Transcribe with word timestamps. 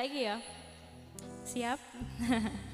saiki 0.00 0.24
ya. 0.24 0.40
Siap? 1.44 1.80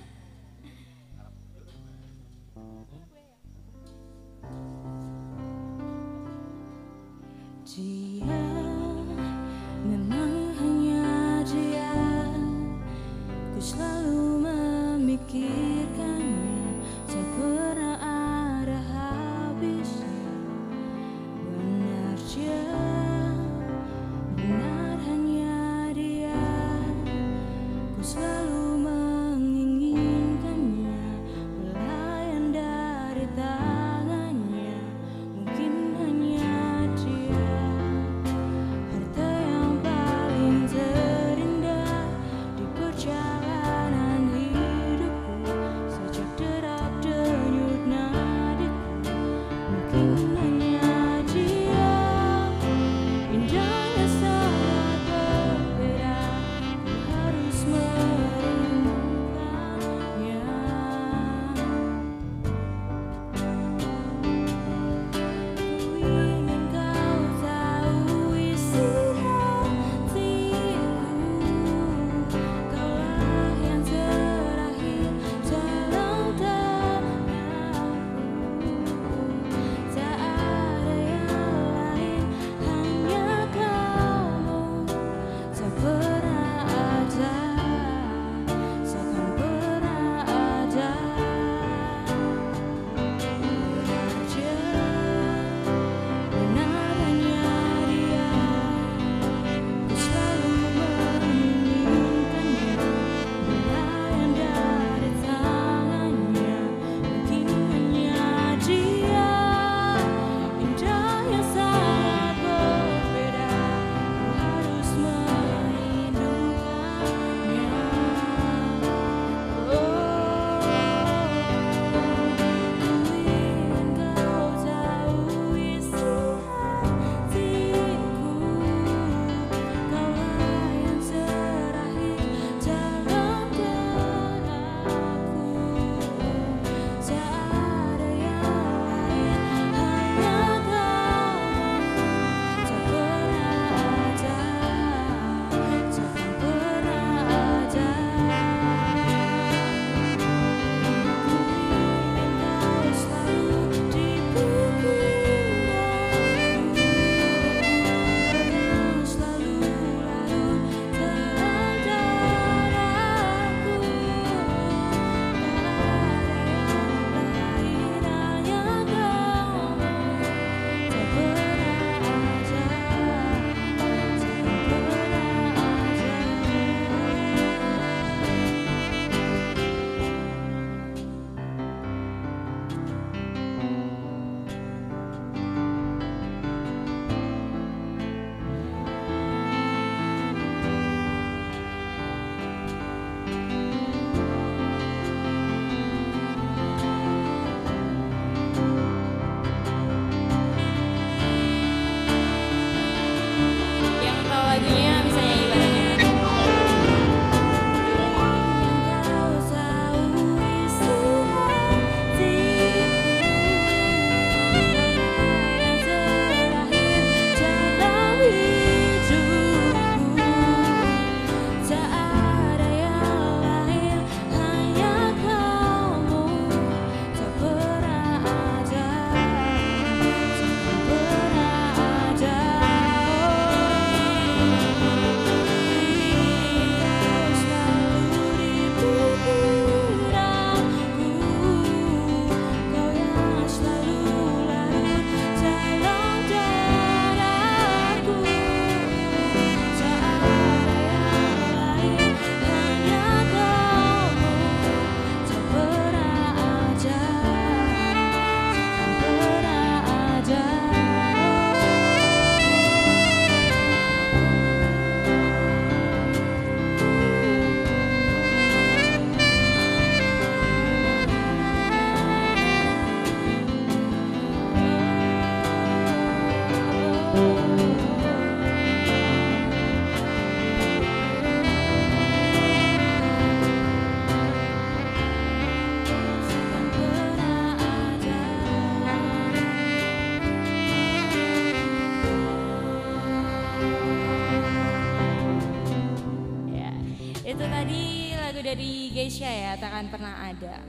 Itu 297.27 297.43
tadi 297.43 298.15
lagu 298.15 298.39
dari 298.39 298.87
Geisha 298.95 299.27
ya, 299.27 299.59
takkan 299.59 299.91
pernah 299.91 300.31
ada. 300.31 300.63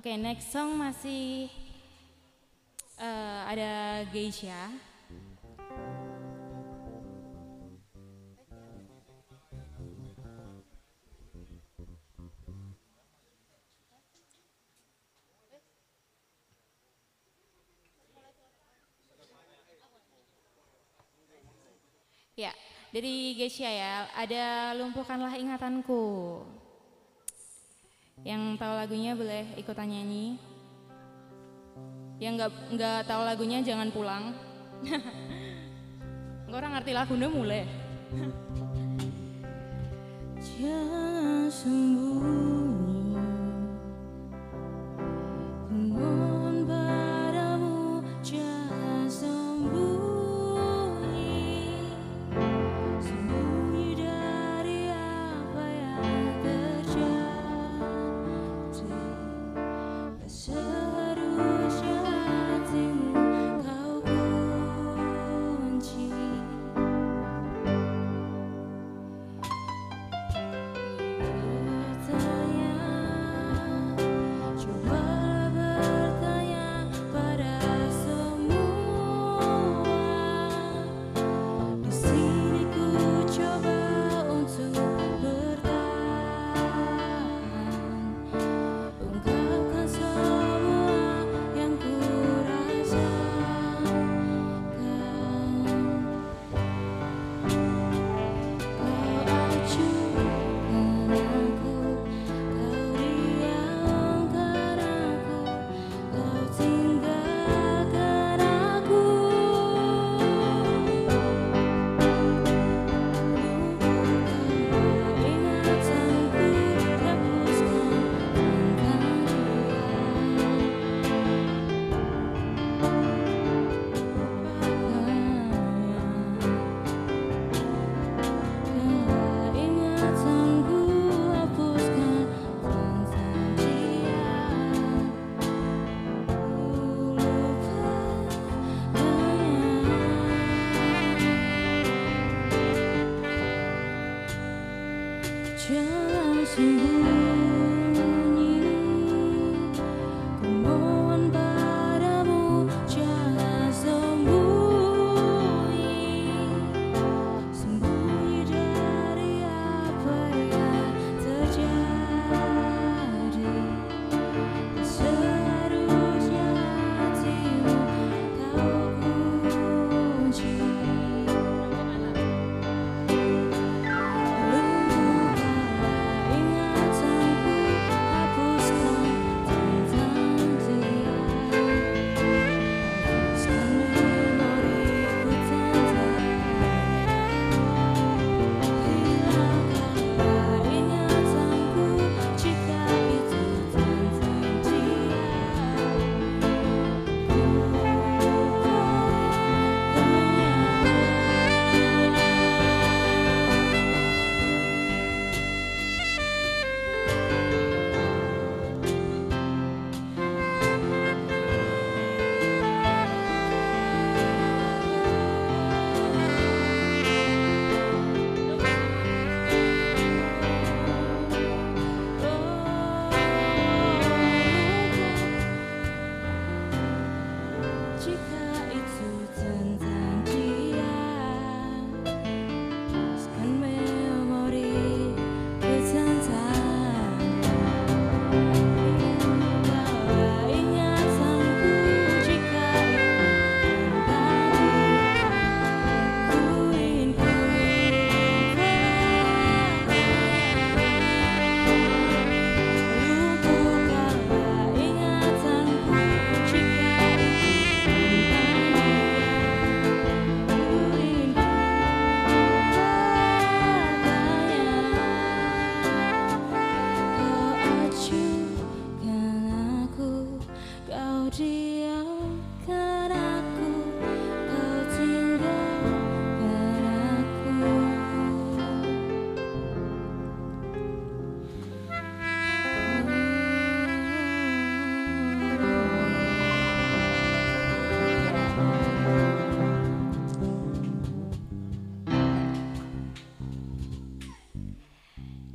Oke, 0.00 0.08
okay, 0.08 0.16
next 0.16 0.48
song 0.48 0.80
masih 0.80 1.52
uh, 2.96 3.44
ada 3.44 4.00
Geisha. 4.08 4.72
Ya, 22.40 22.56
dari 22.88 23.36
Geisha 23.36 23.68
ya, 23.68 24.08
ada 24.16 24.72
lumpuhkanlah 24.80 25.36
ingatanku. 25.36 26.40
Yang 28.20 28.60
tahu 28.60 28.72
lagunya 28.76 29.16
boleh 29.16 29.48
ikutan 29.56 29.88
nyanyi. 29.88 30.36
Yang 32.20 32.32
nggak 32.36 32.52
nggak 32.76 33.00
tahu 33.08 33.22
lagunya 33.24 33.64
jangan 33.64 33.88
pulang. 33.88 34.36
Orang 36.52 36.76
ngerti 36.76 36.92
lagunya 36.92 37.28
mulai. 37.32 37.64
jangan 40.60 41.48
sembuh. 41.48 42.59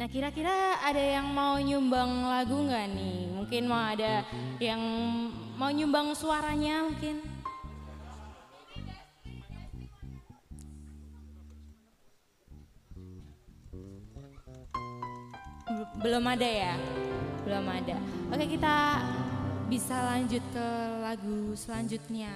Nah 0.05 0.13
kira-kira 0.13 0.77
ada 0.85 1.01
yang 1.01 1.33
mau 1.33 1.57
nyumbang 1.57 2.29
lagu 2.29 2.53
nggak 2.62 2.93
nih? 2.93 3.25
Mungkin 3.25 3.65
mau 3.65 3.89
ada 3.89 4.21
yang 4.62 4.77
mau 5.57 5.74
nyumbang 5.74 6.13
suaranya 6.13 6.85
mungkin? 6.85 7.25
Belum 15.97 16.21
ada 16.21 16.45
ya? 16.53 16.77
Belum 17.41 17.65
ada. 17.65 17.97
Oke 18.29 18.45
kita 18.45 19.01
bisa 19.74 20.05
lanjut 20.05 20.45
ke 20.53 20.67
lagu 21.01 21.57
selanjutnya. 21.57 22.29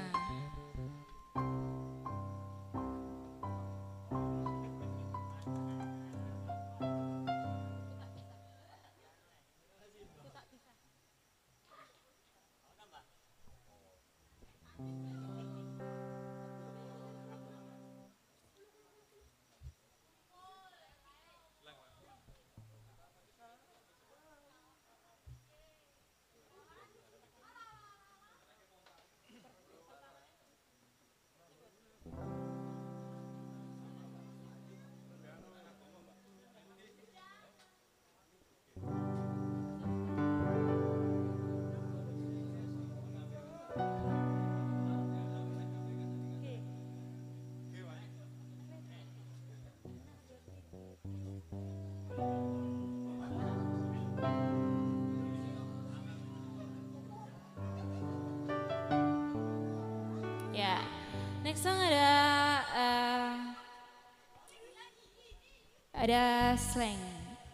Ada 65.99 66.55
slang. 66.55 66.95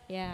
Ya. 0.06 0.30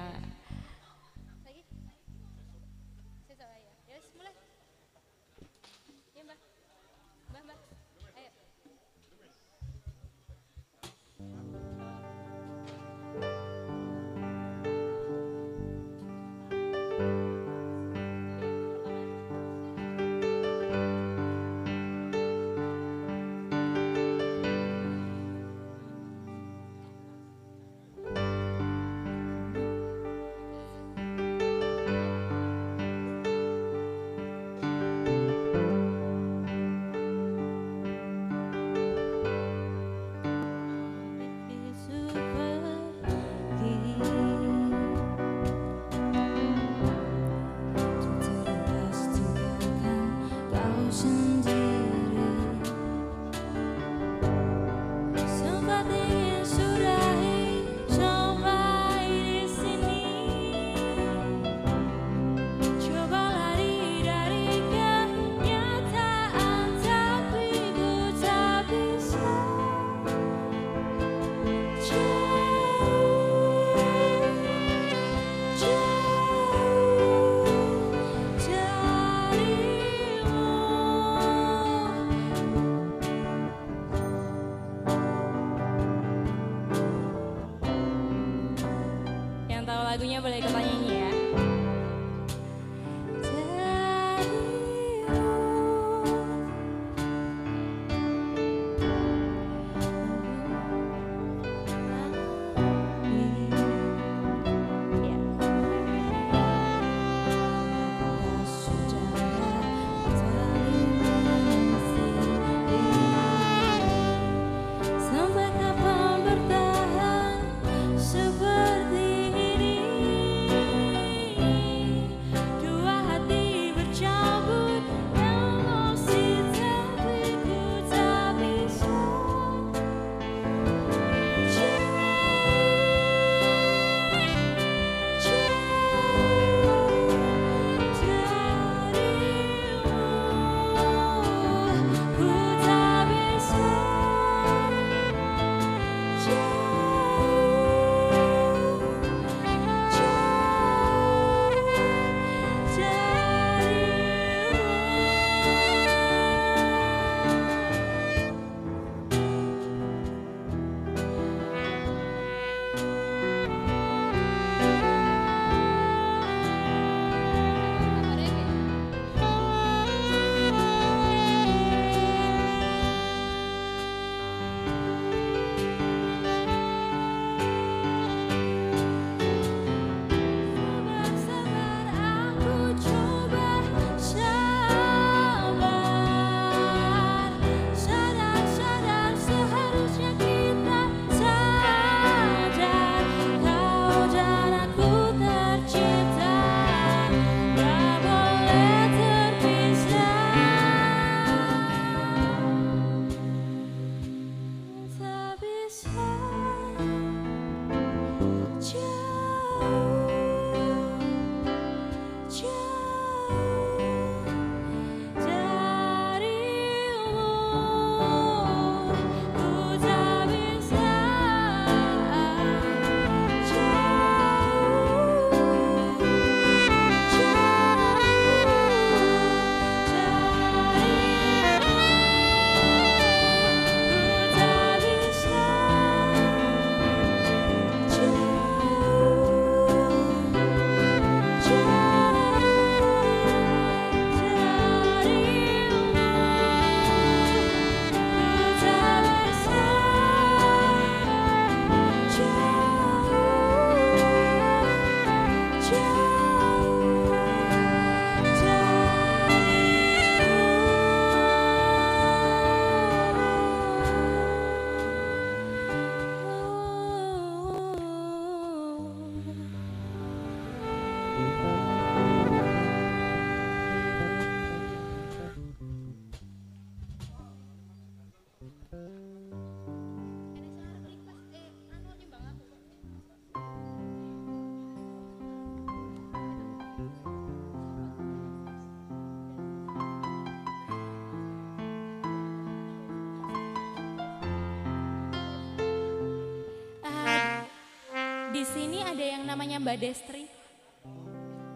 Ada 299.02 299.18
yang 299.18 299.26
namanya 299.26 299.58
Mbak 299.58 299.82
Destri? 299.82 300.30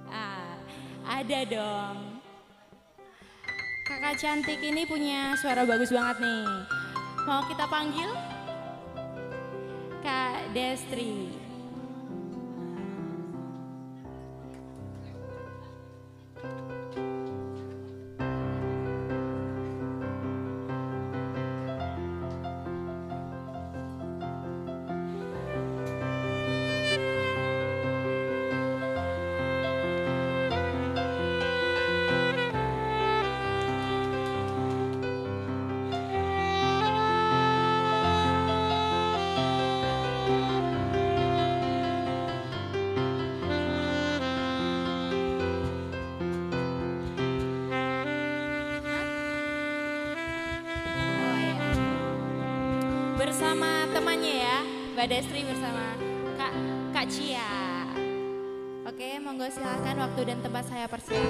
Ah, 0.10 0.58
ada 1.05 1.39
dong. 1.45 2.17
Kakak 3.86 4.17
cantik 4.17 4.58
ini 4.65 4.81
punya 4.89 5.38
suara 5.38 5.62
bagus 5.62 5.93
banget 5.93 6.25
nih. 6.25 6.45
Mau 7.29 7.45
kita 7.45 7.69
panggil? 7.69 8.10
Kak 10.01 10.58
Destri. 10.58 11.44
Mbak 55.05 55.21
Destri 55.21 55.45
bersama 55.45 55.93
Kak 56.33 56.53
Kak 56.89 57.05
Cia. 57.13 57.53
Oke, 58.89 59.21
monggo 59.21 59.45
silakan 59.53 60.01
waktu 60.01 60.33
dan 60.33 60.41
tempat 60.41 60.65
saya 60.65 60.89
persilakan. 60.89 61.24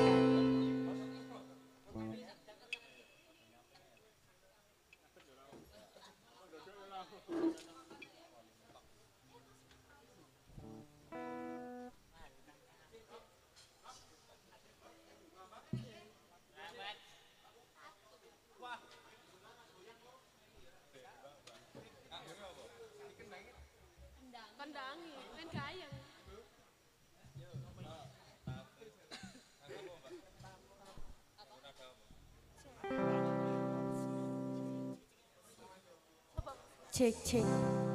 Check, 36.96 37.14
check. 37.26 37.95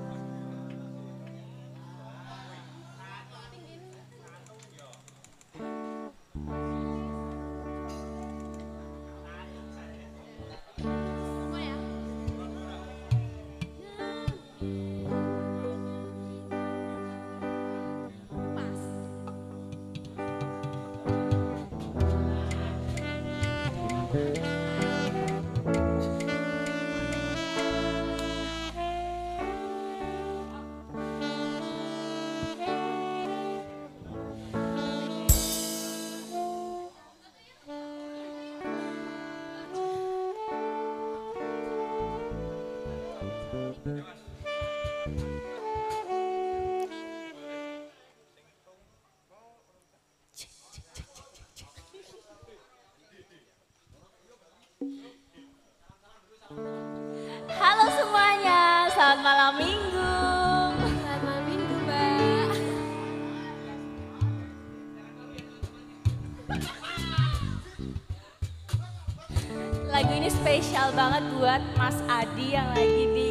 Spesial 70.90 70.98
banget 70.98 71.24
buat 71.38 71.62
Mas 71.78 71.98
Adi 72.10 72.46
yang 72.50 72.68
lagi 72.74 73.04
di 73.14 73.30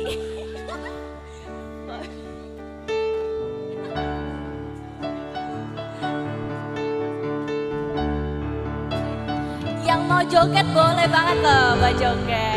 Yang 9.84 10.02
mau 10.08 10.24
joget 10.24 10.68
boleh 10.72 11.08
banget 11.12 11.38
loh 11.44 11.68
buat 11.84 11.96
joget 12.00 12.49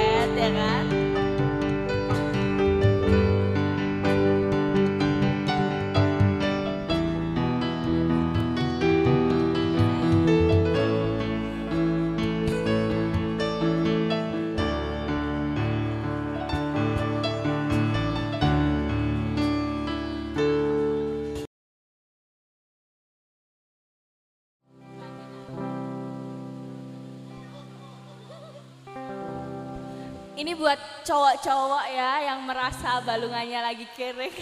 cowok-cowok 31.03 31.85
ya 31.91 32.33
yang 32.33 32.47
merasa 32.47 33.03
balungannya 33.03 33.61
lagi 33.61 33.87
kering. 33.99 34.35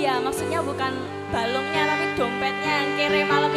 Iya, 0.00 0.16
maksudnya 0.24 0.64
bukan 0.64 0.92
balungnya 1.28 1.82
tapi 1.92 2.06
dompetnya 2.16 2.72
yang 2.72 2.90
kere 2.96 3.20
malam 3.28 3.49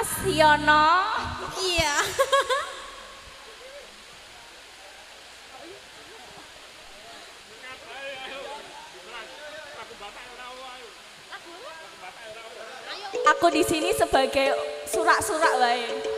Mas 0.00 0.24
Yono. 0.24 0.88
Iya. 1.60 1.94
Aku 13.28 13.52
di 13.52 13.60
sini 13.60 13.92
sebagai 13.92 14.56
surak-surak 14.88 15.60
lain. 15.60 16.09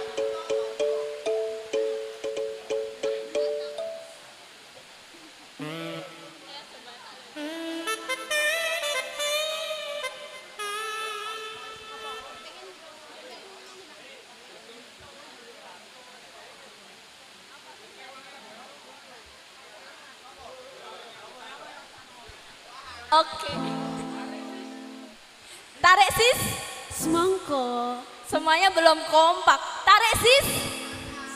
belum 28.73 28.99
kompak. 29.09 29.61
Tarik 29.85 30.15
sis. 30.21 30.47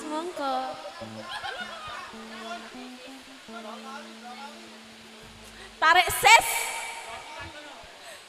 Semongko. 0.00 0.56
Tarik 5.76 6.08
sis. 6.10 6.48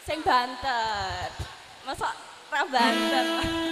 Sing 0.08 0.20
bantet. 0.24 1.32
Masa 1.84 2.12
ra 2.48 2.64
Hmm. 2.64 3.67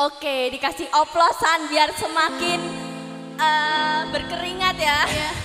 Oke, 0.00 0.48
dikasih 0.48 0.88
oplosan 0.96 1.68
biar 1.68 1.92
semakin 1.92 2.60
eh, 3.36 4.02
berkeringat 4.08 4.76
ya. 4.80 5.00
Joget 5.04 5.39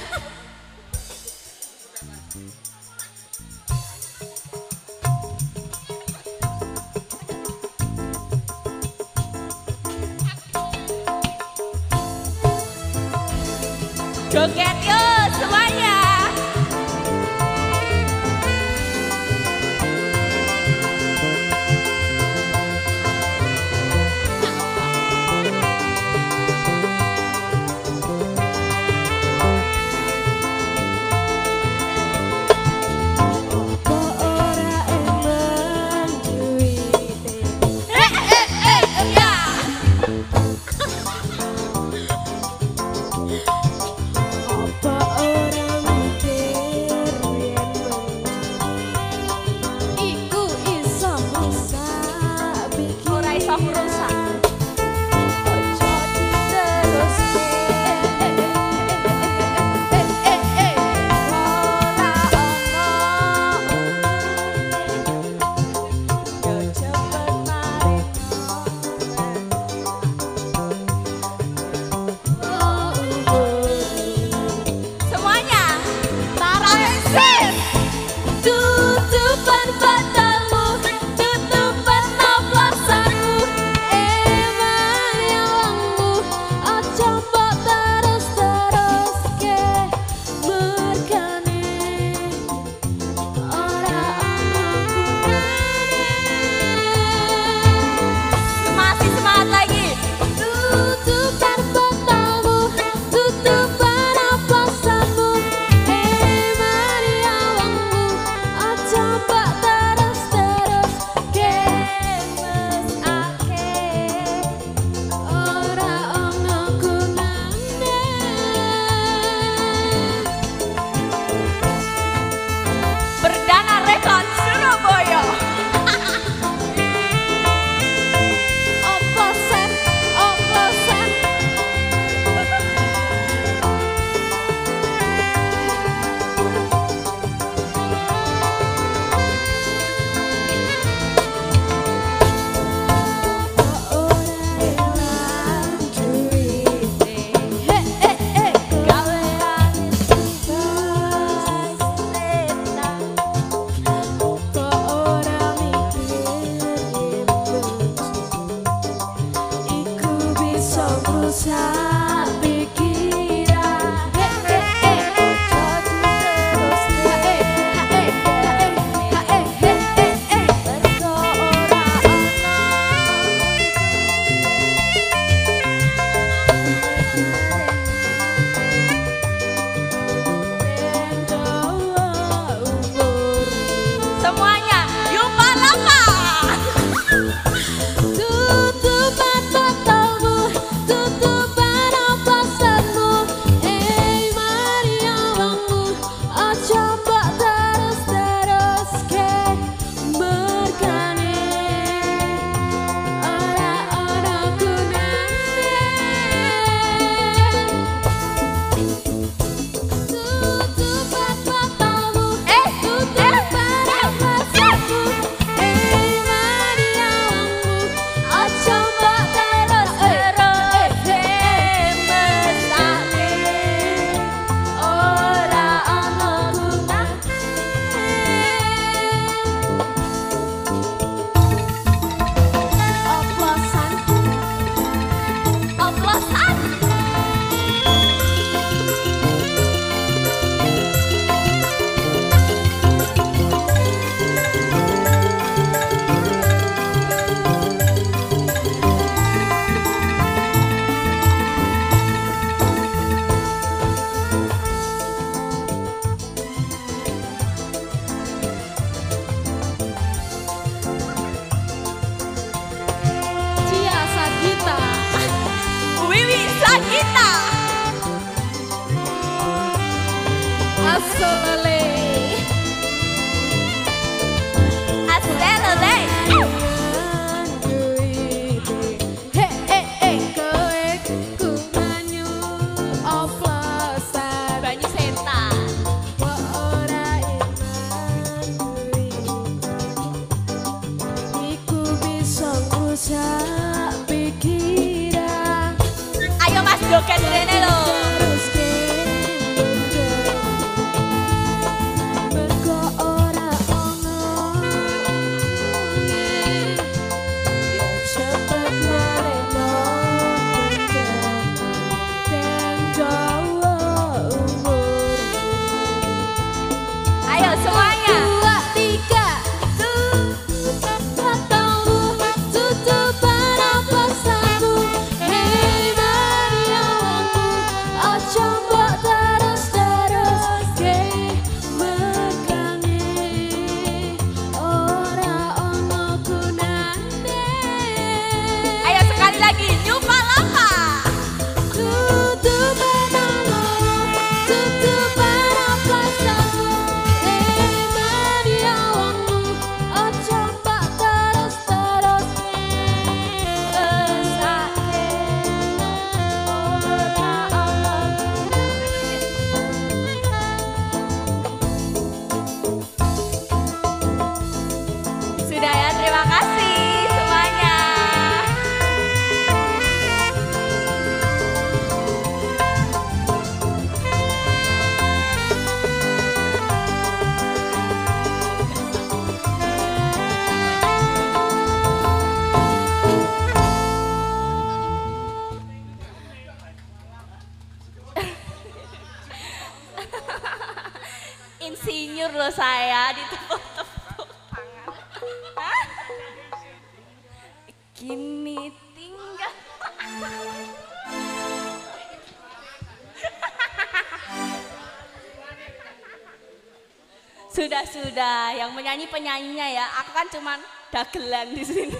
menyanyi 408.95 409.11
penyanyinya 409.11 409.67
ya. 409.75 409.85
Aku 409.99 410.15
kan 410.15 410.27
cuman 410.31 410.59
dagelan 410.87 411.51
di 411.51 411.67
sini. 411.67 411.99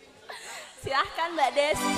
Silahkan 0.80 1.28
Mbak 1.36 1.50
Destri. 1.52 1.95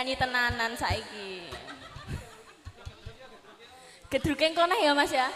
Nyanyi 0.00 0.16
tenanan 0.16 0.72
saiki. 0.80 1.44
Gedruke 4.08 4.48
kono 4.56 4.72
ya 4.80 4.96
Mas 4.96 5.12
ya. 5.12 5.28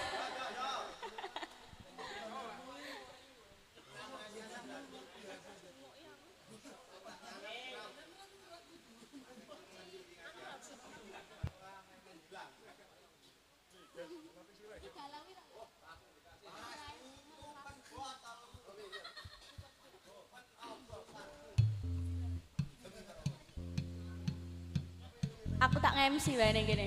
Aku 26.24 26.40
tak 26.40 26.56
nge-MC 26.56 26.83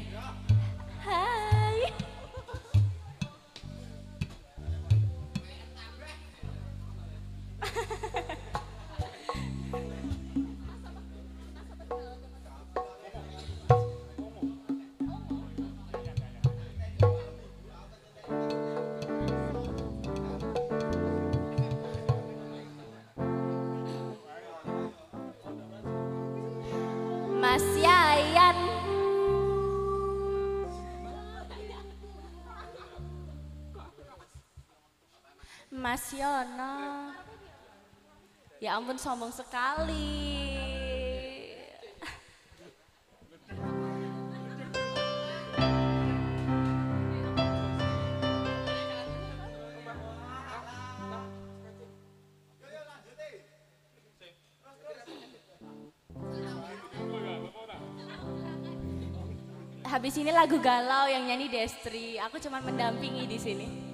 Mas 35.97 36.13
Yono. 36.13 37.09
Ya 38.61 38.77
ampun 38.77 39.01
sombong 39.01 39.33
sekali. 39.33 40.53
Habis 59.81 60.13
ini 60.21 60.29
lagu 60.29 60.61
galau 60.61 61.09
yang 61.09 61.25
nyanyi 61.25 61.49
Destri. 61.49 62.21
Aku 62.21 62.37
cuma 62.37 62.61
mendampingi 62.61 63.25
di 63.25 63.41
sini. 63.41 63.86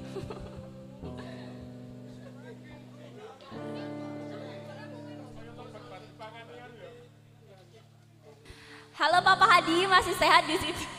Masih 10.04 10.20
sehat 10.20 10.44
di 10.44 10.60
sini? 10.60 10.93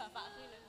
Và 0.00 0.08
phạm. 0.14 0.59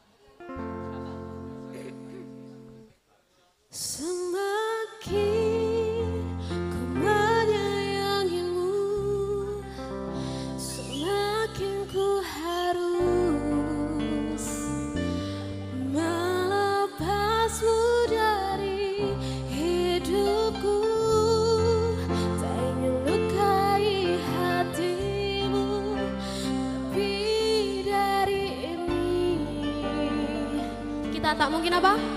tak 31.41 31.49
mungkin 31.49 31.73
apa? 31.73 32.11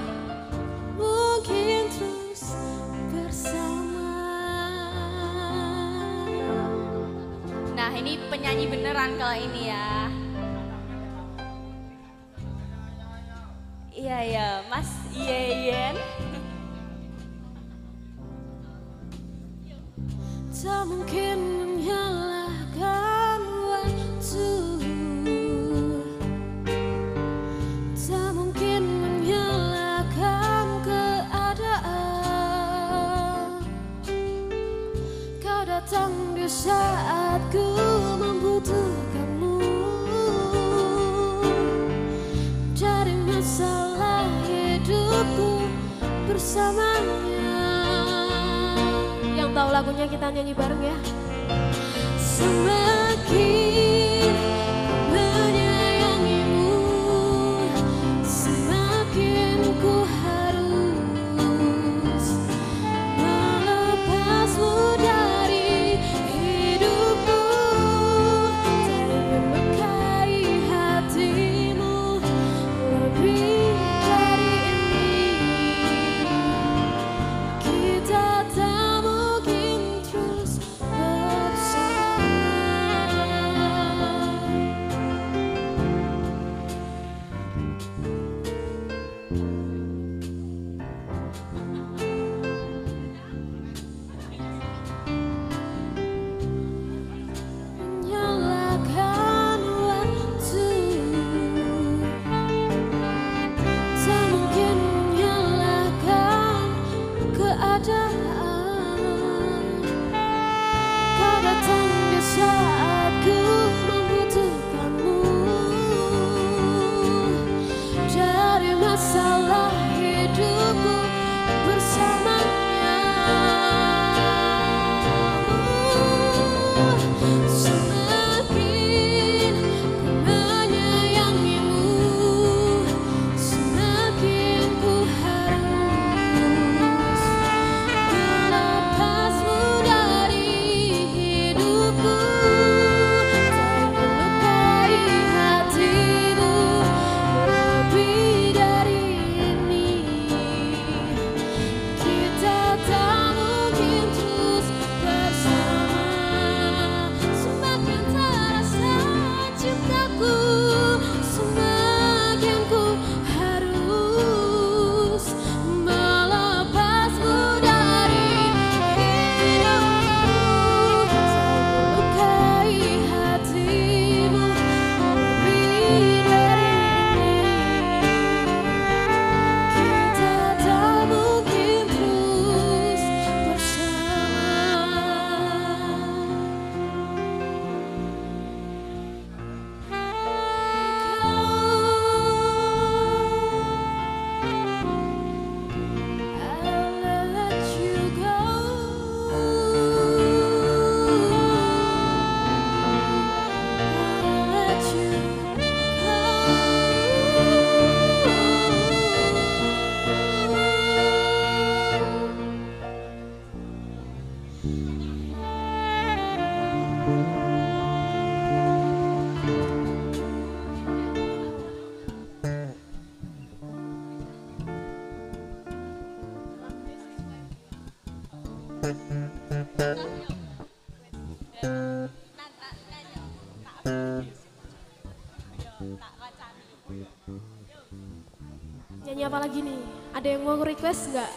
apa 239.34 239.50
lagi 239.50 239.66
nih? 239.66 239.82
Ada 240.14 240.28
yang 240.30 240.46
mau 240.46 240.62
request 240.62 241.10
nggak? 241.10 241.32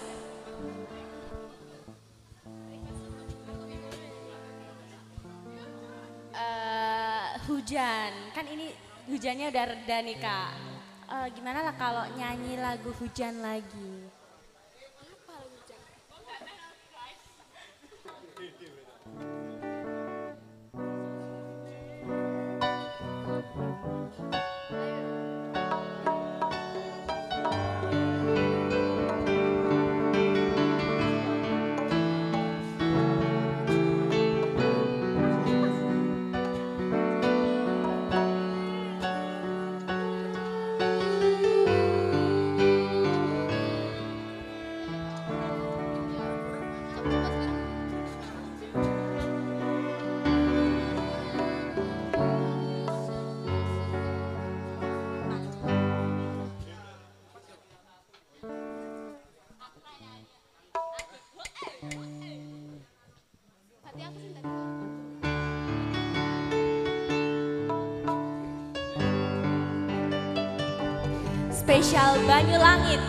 Uh, 6.30 7.28
hujan, 7.50 8.12
kan 8.38 8.46
ini 8.54 8.70
hujannya 9.10 9.50
udah 9.50 9.64
reda 9.74 9.98
nih 10.06 10.18
kak. 10.22 10.54
Uh, 11.10 11.26
gimana 11.34 11.66
lah 11.66 11.74
kalau 11.74 12.06
nyanyi 12.14 12.62
lagu 12.62 12.94
hujan 13.02 13.42
lagi? 13.42 13.87
Spesial 71.78 72.18
Banyu 72.26 72.58
Langit. 72.58 73.07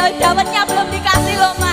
Dawetnya 0.00 0.64
belum 0.64 0.88
dikasih 0.88 1.36
loh 1.36 1.54
mas. 1.60 1.69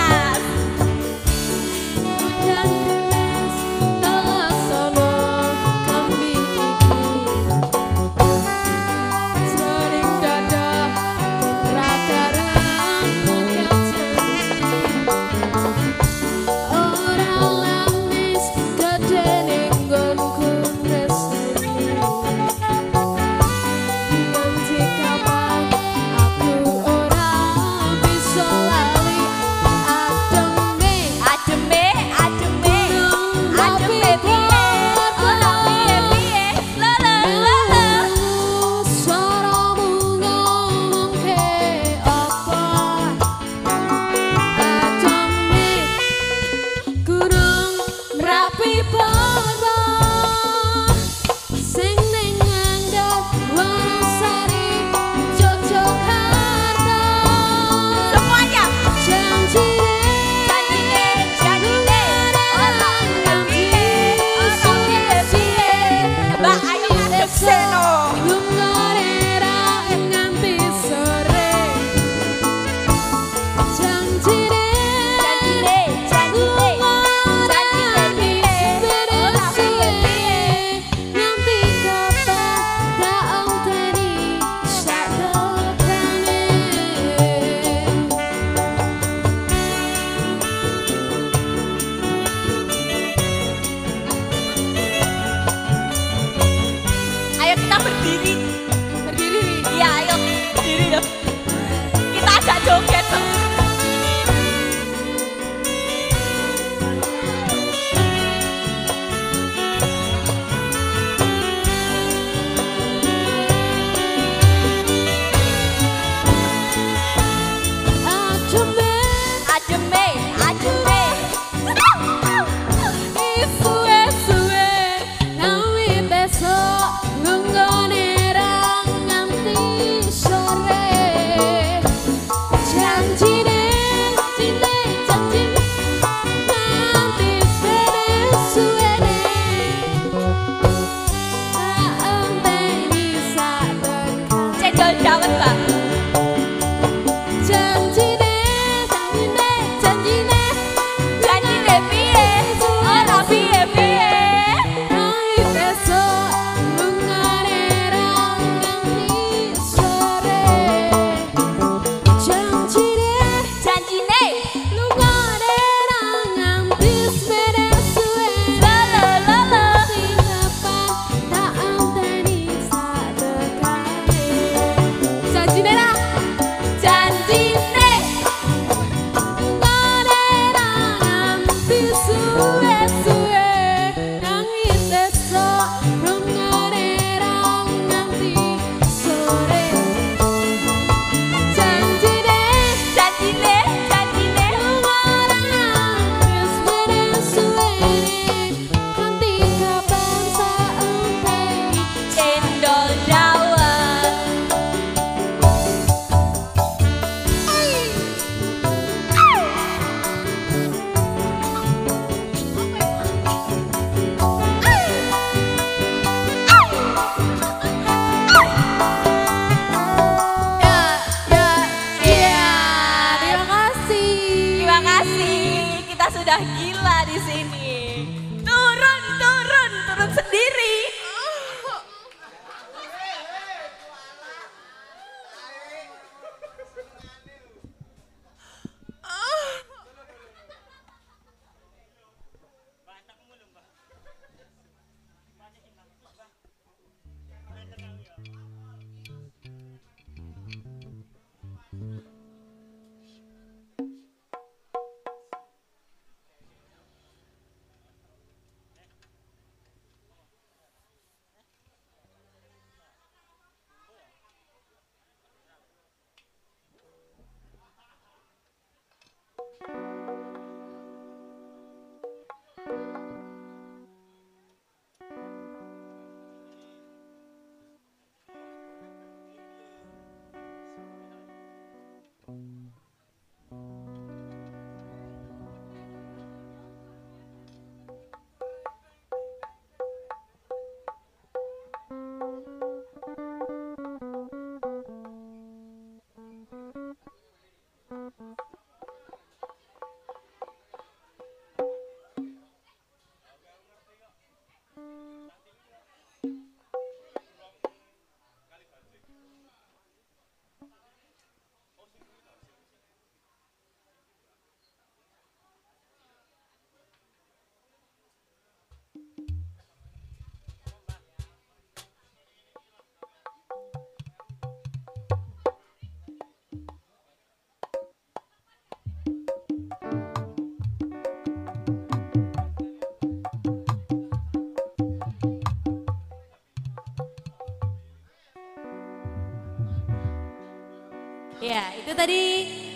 Ya, 341.58 341.74
itu 341.74 341.90
tadi 341.98 342.22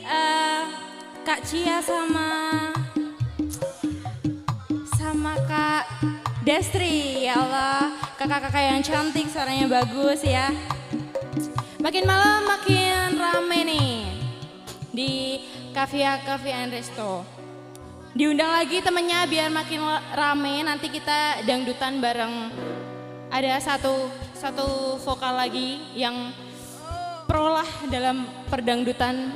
eh, 0.02 0.62
Kak 1.22 1.46
Cia 1.46 1.86
sama 1.86 2.30
sama 4.98 5.38
Kak 5.46 5.86
Destri. 6.42 7.22
Ya 7.30 7.38
Allah, 7.38 7.94
kakak-kakak 8.18 8.74
yang 8.74 8.82
cantik, 8.82 9.30
suaranya 9.30 9.70
bagus 9.70 10.26
ya. 10.26 10.50
Makin 11.78 12.10
malam 12.10 12.42
makin 12.50 13.22
rame 13.22 13.60
nih 13.70 13.94
di 14.90 15.12
Kavia 15.78 16.18
Cafe 16.26 16.50
and 16.50 16.74
Resto. 16.74 17.22
Diundang 18.18 18.50
lagi 18.50 18.82
temennya 18.82 19.30
biar 19.30 19.54
makin 19.54 19.86
rame. 20.18 20.66
Nanti 20.66 20.90
kita 20.90 21.46
dangdutan 21.46 22.02
bareng. 22.02 22.50
Ada 23.30 23.62
satu 23.62 24.10
satu 24.34 24.98
vokal 25.06 25.38
lagi 25.38 25.78
yang 25.94 26.34
pro 27.42 27.58
lah 27.58 27.66
dalam 27.89 28.30
perdangdutan. 28.54 29.34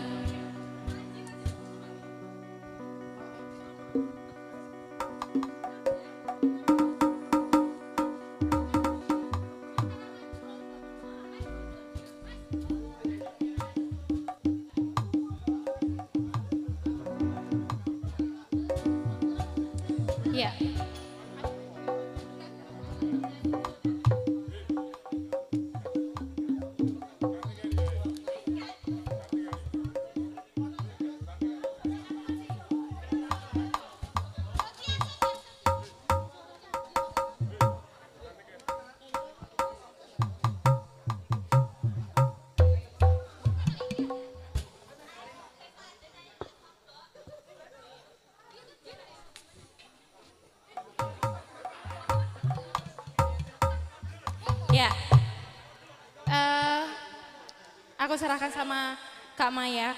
Aku 58.16 58.24
serahkan 58.24 58.48
sama 58.48 58.96
Kak 59.36 59.52
Maya. 59.52 59.92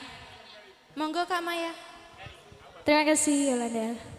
Monggo 0.98 1.22
Kak 1.30 1.38
Maya. 1.38 1.70
Terima 2.82 3.06
kasih 3.06 3.54
Yolanda. 3.54 4.17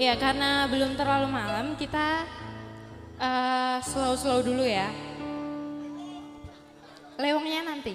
Ya 0.00 0.16
karena 0.16 0.64
belum 0.64 0.96
terlalu 0.96 1.28
malam 1.28 1.76
kita 1.76 2.24
uh, 3.20 3.76
slow-slow 3.84 4.40
dulu 4.40 4.64
ya. 4.64 4.88
Lewongnya 7.20 7.68
nanti. 7.68 7.92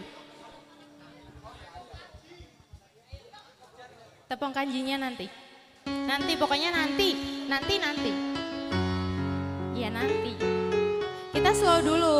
Tepung 4.29 4.53
kanjinya 4.53 5.01
nanti. 5.01 5.25
Nanti 5.89 6.37
pokoknya 6.37 6.77
nanti, 6.77 7.09
nanti 7.49 7.73
nanti. 7.81 8.11
Ya 9.73 9.89
nanti. 9.89 10.37
Kita 11.33 11.57
slow 11.57 11.81
dulu. 11.81 12.17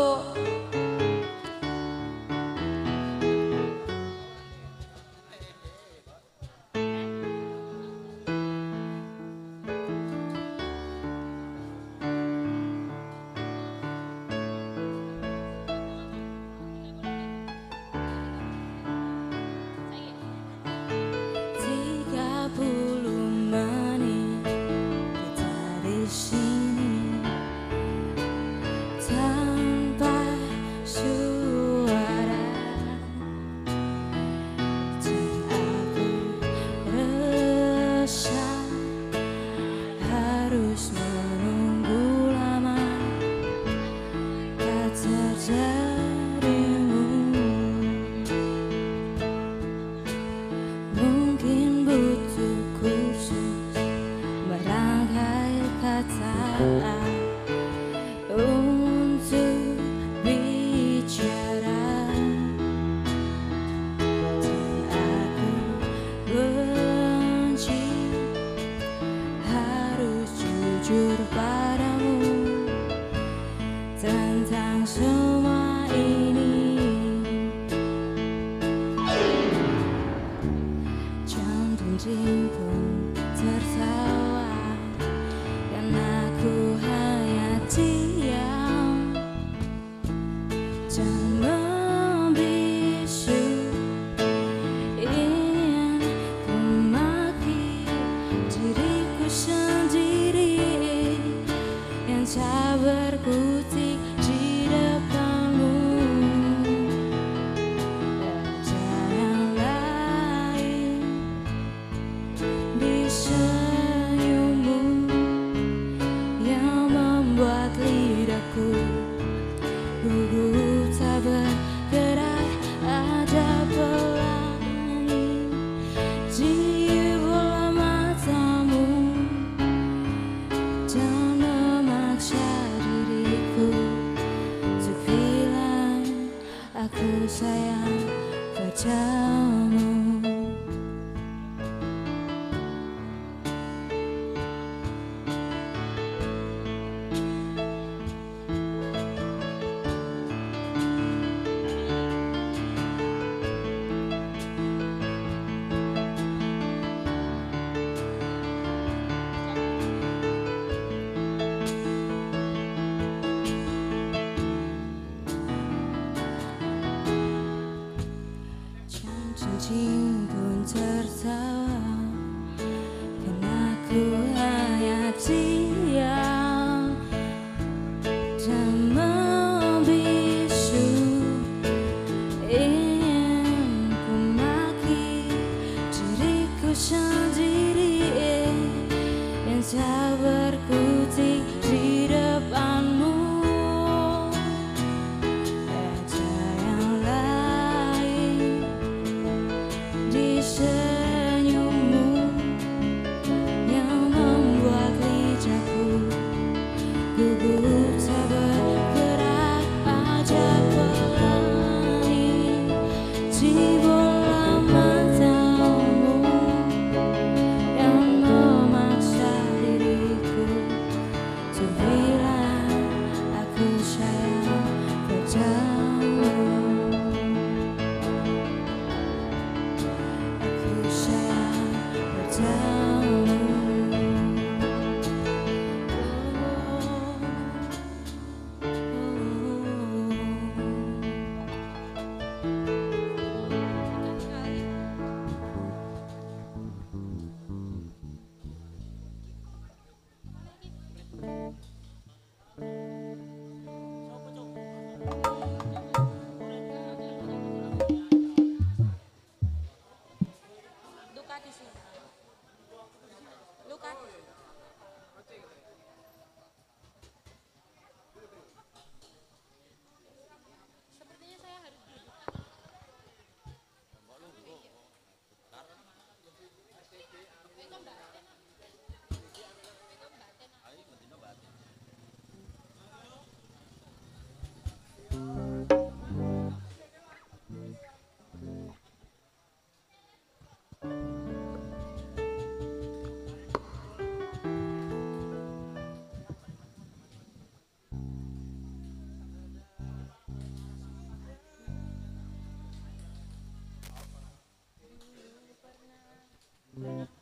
Mm-hmm. 306.78 307.15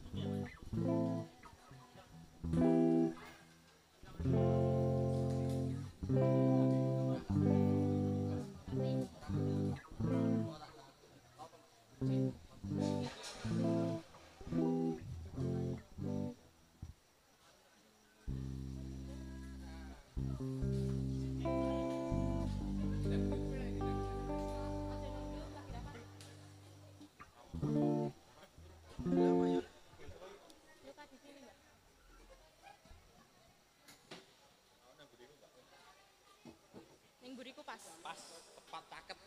buriku 37.33 37.61
pas. 37.65 37.81
Pas, 38.01 38.19
tepat 38.55 38.83
taket. 38.89 39.17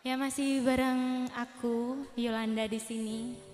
Ya 0.00 0.16
masih 0.16 0.64
bareng 0.64 1.28
aku 1.36 2.08
Yolanda 2.16 2.64
di 2.64 2.80
sini. 2.80 3.49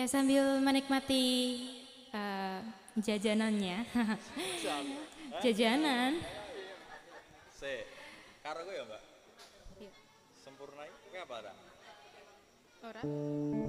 Ya 0.00 0.08
sambil 0.08 0.64
menikmati 0.64 1.60
uh, 2.16 2.64
jajanannya. 2.96 3.84
Jajanan. 5.44 6.16
Se, 7.52 7.84
karo 8.40 8.64
ya 8.64 8.88
mbak. 8.88 9.02
Iya. 9.76 9.92
Sempurna 10.40 10.88
apa 11.20 11.34
ada? 11.44 11.52
orang. 12.80 13.59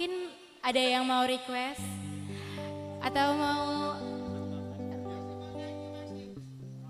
Mungkin 0.00 0.32
ada 0.64 0.80
yang 0.80 1.04
mau 1.04 1.28
request 1.28 1.84
atau 3.04 3.36
mau 3.36 3.92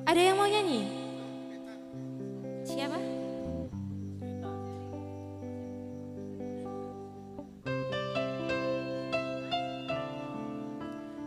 ada 0.07 0.21
yang 0.23 0.39
mau 0.39 0.47
nyanyi? 0.47 0.87
Siapa? 2.63 2.95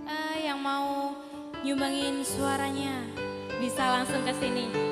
Uh, 0.07 0.35
yang 0.39 0.64
mau 0.64 1.19
nyumbangin 1.68 2.23
suaranya 2.23 3.03
bisa 3.60 3.84
langsung 3.91 4.23
ke 4.23 4.31
sini. 4.39 4.82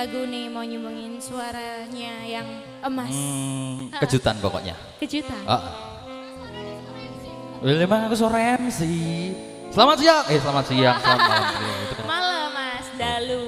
lagu 0.00 0.24
nih 0.24 0.48
mau 0.48 0.64
nyumbangin 0.64 1.20
suaranya 1.20 2.24
yang 2.24 2.48
emas. 2.80 3.12
Hmm, 3.12 3.92
kejutan 4.00 4.32
pokoknya. 4.40 4.72
Kejutan. 4.96 5.44
Ah. 5.44 5.60
Oh. 7.60 7.68
Memang 7.68 8.08
aku 8.08 8.16
suara 8.16 8.56
MC. 8.56 8.80
Selamat 9.68 10.00
siang. 10.00 10.24
Eh 10.32 10.40
selamat 10.40 10.64
siang. 10.72 10.96
Selamat 11.04 11.20
malam. 11.28 11.52
malam 12.16 12.48
Mas 12.56 12.88
Dalu. 12.96 13.44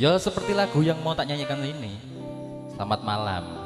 Ya 0.00 0.16
seperti 0.16 0.56
lagu 0.56 0.80
yang 0.80 0.96
mau 1.04 1.12
tak 1.12 1.28
nyanyikan 1.28 1.60
ini. 1.60 2.00
Selamat 2.72 3.04
malam. 3.04 3.61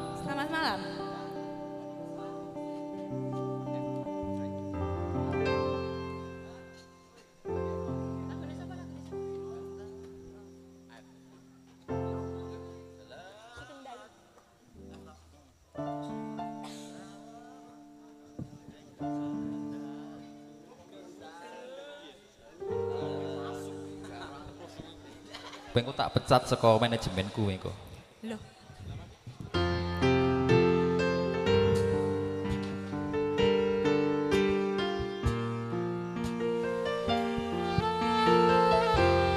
engko 25.87 26.03
tak 26.03 26.19
pecat 26.19 26.43
saka 26.51 26.83
manajemenku 26.83 27.47
engko. 27.47 27.71
Lho. 28.27 28.35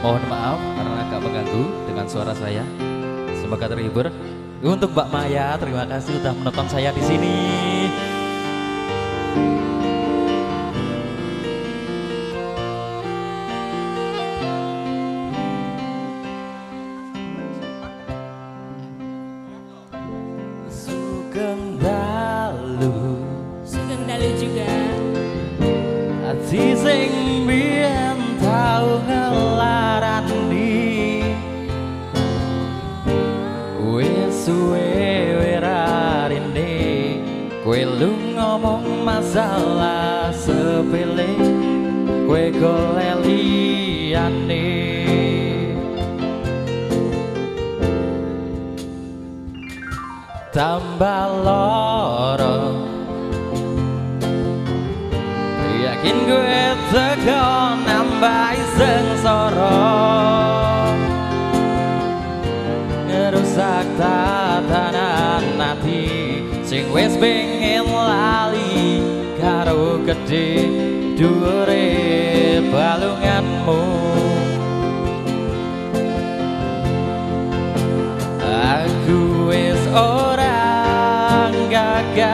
Mohon 0.02 0.24
maaf 0.26 0.58
karena 0.58 0.98
agak 1.06 1.20
mengganggu 1.22 1.64
dengan 1.86 2.06
suara 2.10 2.34
saya. 2.34 2.66
Semoga 3.38 3.70
terhibur. 3.70 4.10
Untuk 4.66 4.90
Mbak 4.98 5.08
Maya, 5.14 5.54
terima 5.62 5.86
kasih 5.86 6.18
sudah 6.18 6.34
menonton 6.34 6.66
saya 6.66 6.90
di 6.90 7.04
sini. 7.06 7.38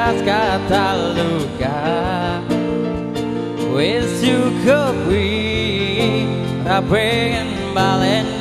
balas 0.06 0.22
kata 0.22 0.86
luka. 1.18 1.82
Wis 3.73 4.22
cukup 4.22 4.95
wi 5.10 6.30
Ra 6.61 6.80
pengen 6.86 7.49
balen 7.73 8.35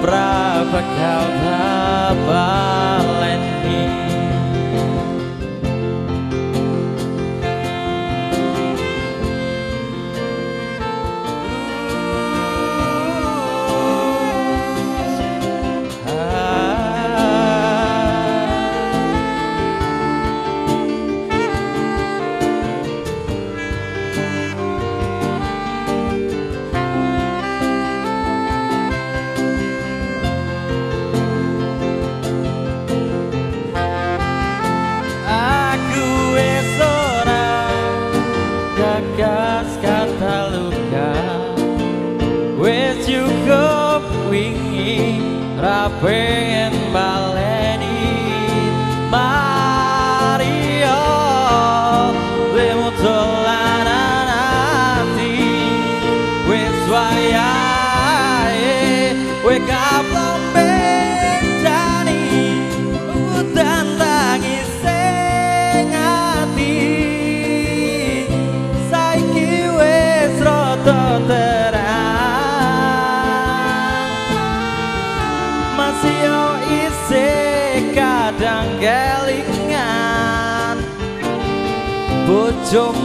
pra 0.00 0.49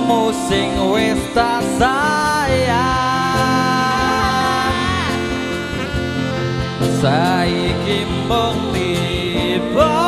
kamu 0.05 0.29
sing 0.45 0.69
wis 0.93 1.17
tak 1.33 1.65
sayang. 1.81 1.97
Saiki 7.01 8.05
mung 8.29 8.69
tiba 8.69 10.04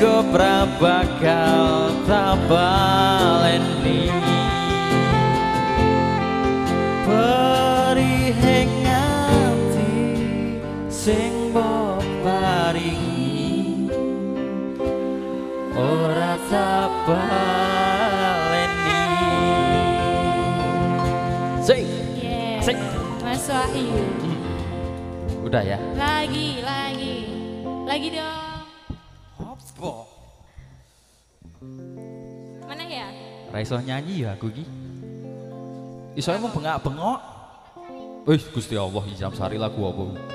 kopra 0.00 0.64
bakal 0.80 1.92
tak 2.08 2.40
baleni 2.48 4.08
Periheng 7.04 8.72
sing 10.88 11.52
mbok 11.52 12.00
Ora 15.80 16.36
tabaleni. 16.52 17.46
Sing, 21.64 21.88
yeah. 22.20 22.60
sing 22.60 22.76
Mas 23.24 23.48
Wahyu. 23.48 23.96
Hmm. 24.20 24.36
Udah 25.48 25.64
ya 25.64 25.89
Ra 33.60 33.68
iso 33.68 33.76
nyanyi 33.76 34.24
ya 34.24 34.32
aku 34.32 34.48
ki. 34.48 34.64
Iso 36.16 36.32
emang 36.32 36.48
bengak-bengok. 36.48 37.20
Wih, 38.24 38.40
Gusti 38.56 38.72
Allah, 38.72 39.04
ijab 39.12 39.36
sari 39.36 39.60
lagu 39.60 39.84
apa? 39.84 40.29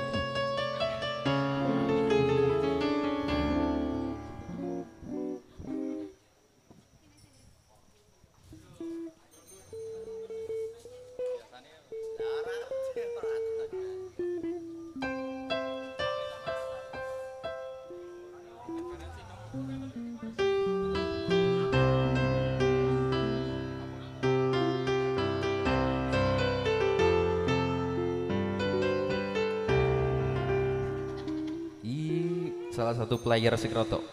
Sing 33.56 33.72
rotok. 33.72 34.04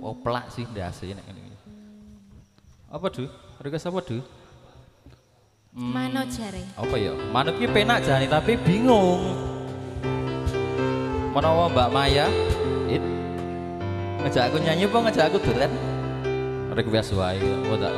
Oh, 0.00 0.14
pelak 0.16 0.48
sih 0.50 0.64
ndase 0.68 1.12
nek 1.12 1.24
ngene. 1.24 1.40
iki. 1.44 1.56
Apa, 2.88 3.06
Du? 3.12 3.24
Request 3.60 3.88
apa, 3.88 4.00
Du? 4.02 4.18
Mano 5.78 6.26
jare. 6.26 6.64
apa 6.74 6.96
ya 6.98 7.14
manut 7.30 7.54
ki 7.54 7.70
penak 7.70 8.02
jane 8.02 8.26
tapi 8.26 8.58
bingung 8.58 9.30
menawa 11.30 11.70
Mbak 11.70 11.88
Maya 11.94 12.26
it 12.90 13.04
ngejak 14.26 14.50
aku 14.50 14.58
nyanyi 14.58 14.90
apa 14.90 14.98
ngejak 15.06 15.24
aku 15.30 15.38
duet 15.38 15.70
request 16.74 17.14
wae 17.14 17.38
oh 17.70 17.78
tak 17.78 17.94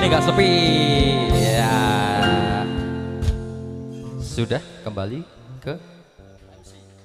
ini 0.00 0.08
gak 0.08 0.24
sepi 0.24 0.52
ya. 1.36 1.76
Sudah 4.16 4.64
kembali 4.80 5.20
ke 5.60 5.76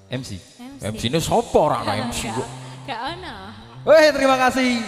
MC 0.08 0.40
MC, 0.80 1.12
ini 1.12 1.20
sopo 1.20 1.68
orang 1.68 2.08
MC 2.08 2.32
kok 2.32 2.48
Gak 2.88 3.20
ono. 3.20 3.36
Weh 3.84 4.16
terima 4.16 4.40
kasih 4.40 4.80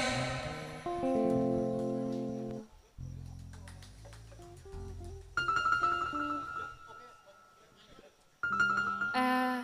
Eh, 9.12 9.60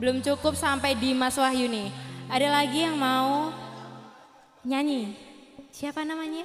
belum 0.00 0.24
cukup 0.24 0.54
sampai 0.54 0.94
di 0.94 1.12
Mas 1.12 1.34
Wahyu 1.34 1.66
nih. 1.66 1.90
Ada 2.30 2.48
lagi 2.48 2.86
yang 2.86 2.96
mau 2.96 3.50
nyanyi. 4.62 5.31
Siapa 5.72 6.04
namanya? 6.04 6.44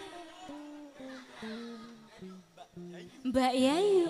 Mbak 3.28 3.54
Yayu. 3.60 4.08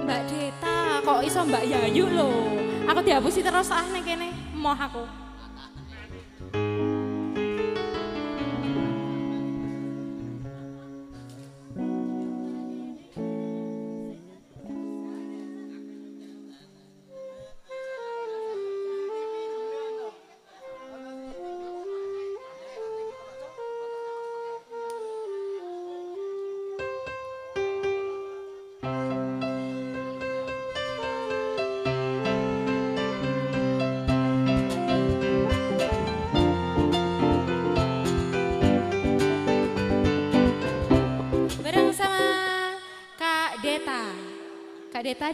Mbak 0.00 0.20
Deta, 0.32 1.04
kok 1.04 1.20
iso 1.28 1.44
Mbak 1.44 1.64
Yayu 1.68 2.08
lho? 2.08 2.32
Aku 2.88 3.04
dihapusi 3.04 3.44
terus 3.44 3.68
ah 3.68 3.84
ning 3.92 4.00
kene. 4.00 4.32
Moh 4.56 4.72
aku. 4.72 5.25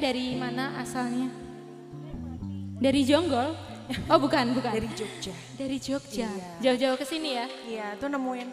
Dari 0.02 0.34
mana 0.34 0.82
asalnya? 0.82 1.30
Dari 2.82 3.06
Jonggol? 3.06 3.54
Oh 4.10 4.18
bukan, 4.18 4.50
bukan. 4.50 4.74
Dari 4.74 4.90
Jogja. 4.90 5.34
Dari 5.54 5.78
Jogja. 5.78 6.26
Iya. 6.26 6.50
Jauh-jauh 6.58 6.98
ke 6.98 7.06
sini 7.06 7.38
ya? 7.38 7.46
Iya, 7.70 7.86
tuh 8.02 8.10
nemuin 8.10 8.48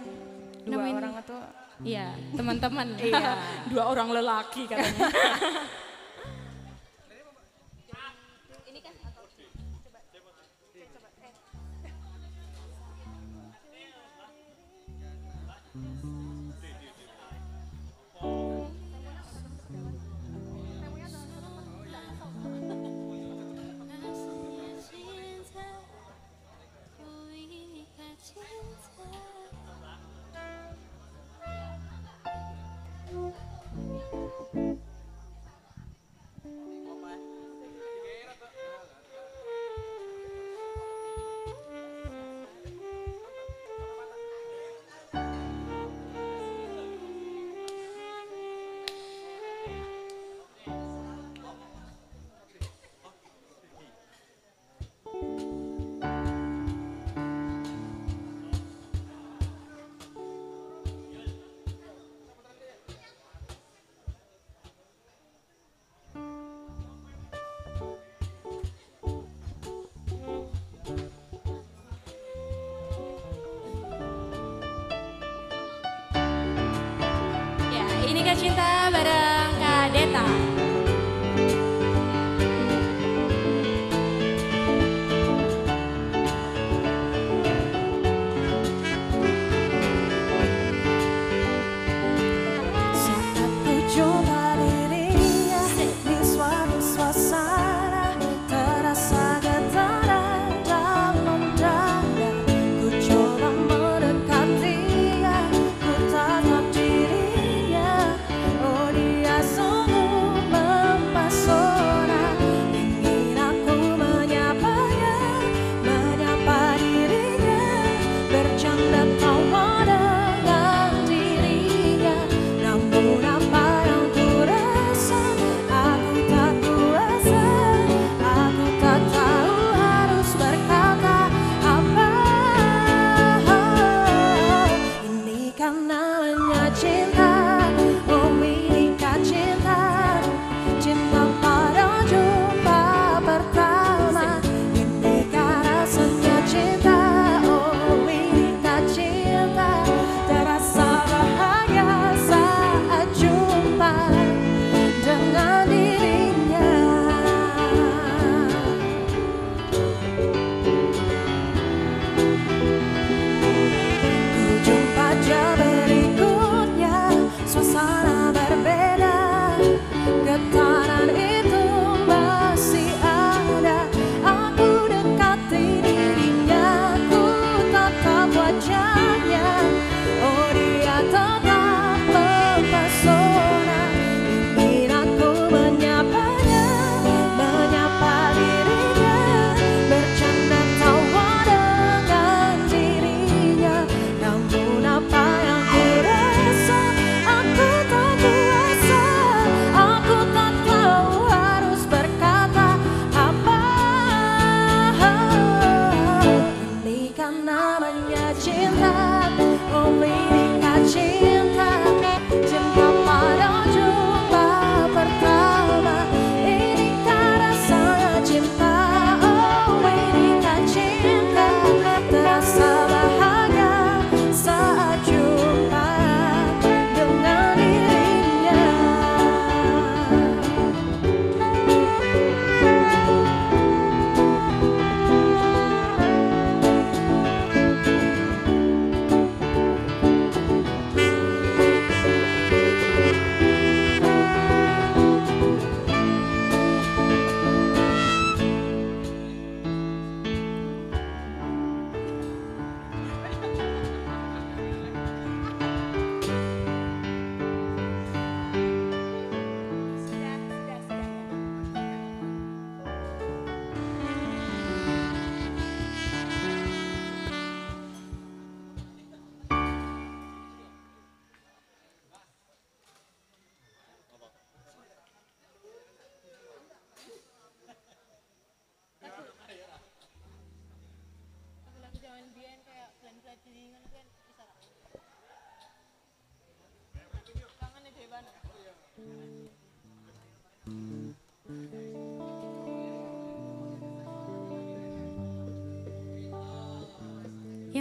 dua 0.70 0.78
Nemuin. 0.78 0.96
orang 1.02 1.14
itu 1.18 1.38
Iya, 1.80 2.12
teman-teman. 2.36 2.88
Iya. 3.00 3.40
Dua 3.72 3.84
orang 3.88 4.12
lelaki 4.12 4.68
katanya. 4.68 5.00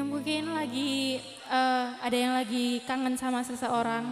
mungkin 0.08 0.56
lagi 0.56 1.20
uh, 1.52 1.92
ada 2.00 2.16
yang 2.16 2.32
lagi 2.32 2.80
kangen 2.88 3.14
sama 3.20 3.44
seseorang. 3.44 4.04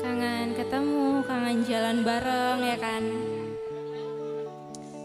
Kangen 0.00 0.56
ketemu, 0.56 1.20
kangen 1.28 1.58
jalan 1.68 1.96
bareng 2.00 2.60
ya 2.64 2.76
kan. 2.80 3.04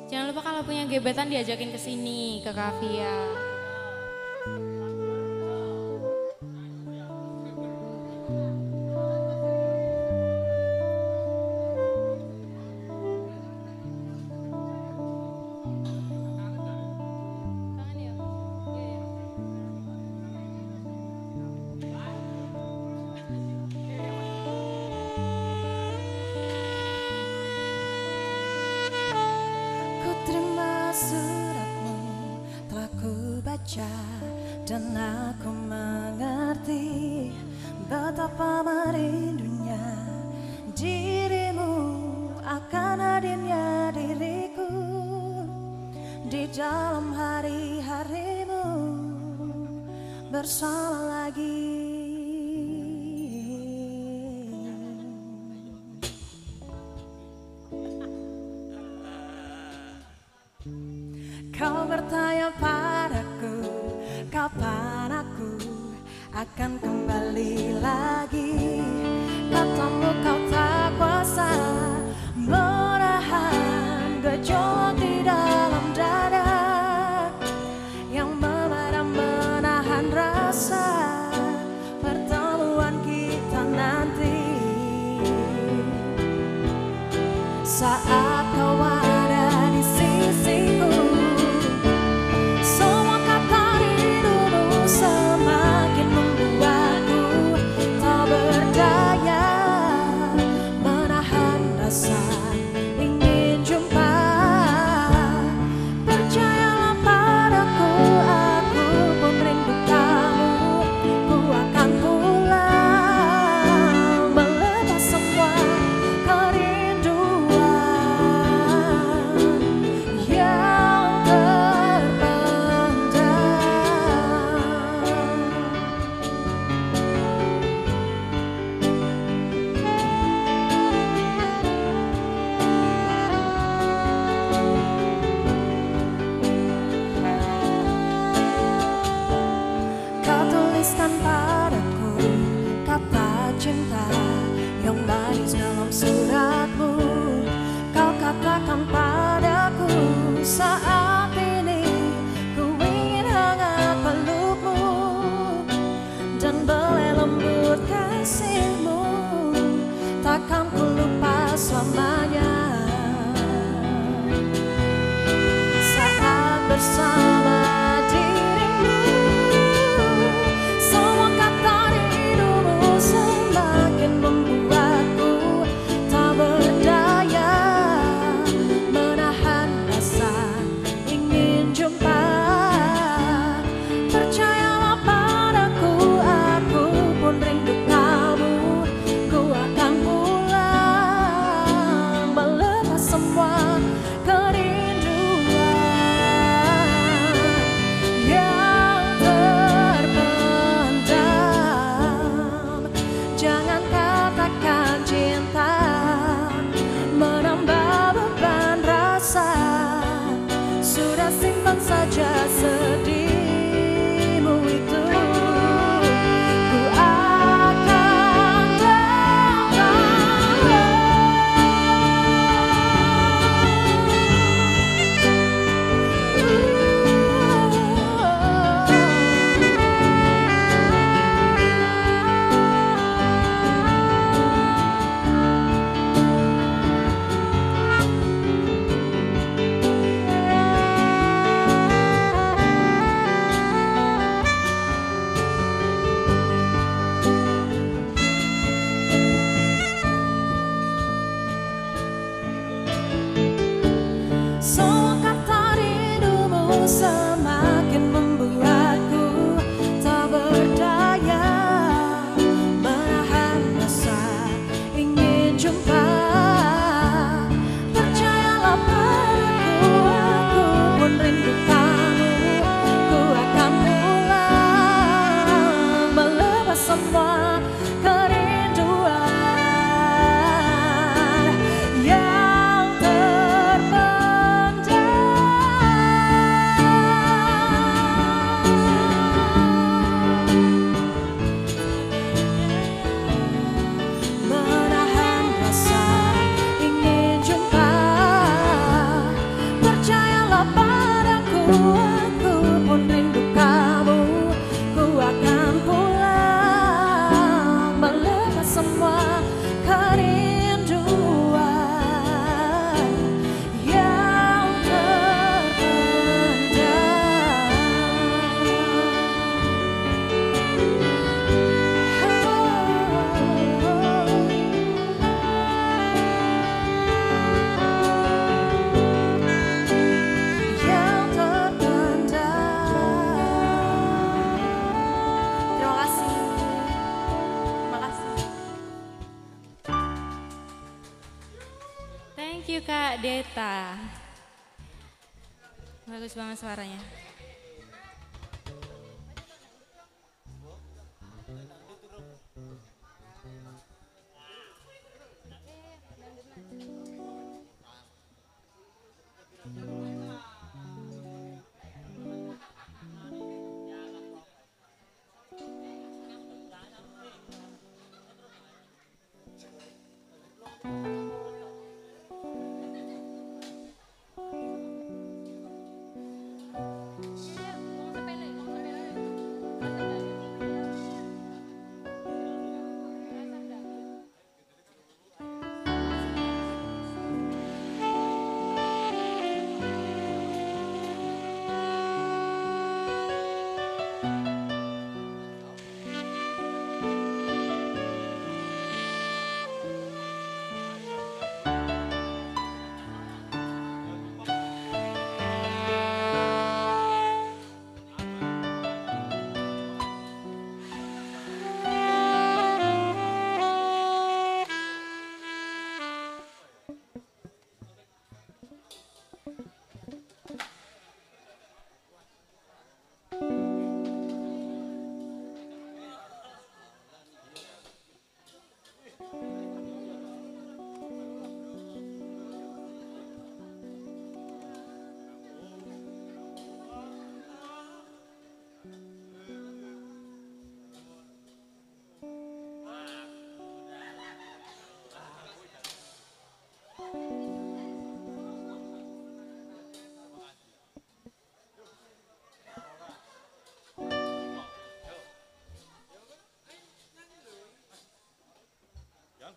Jangan 0.07 0.25
lupa 0.31 0.41
kalau 0.41 0.61
punya 0.63 0.87
gebetan 0.87 1.27
diajakin 1.27 1.75
ke 1.75 1.79
sini, 1.79 2.39
ke 2.39 2.55
Kavia. 2.55 3.54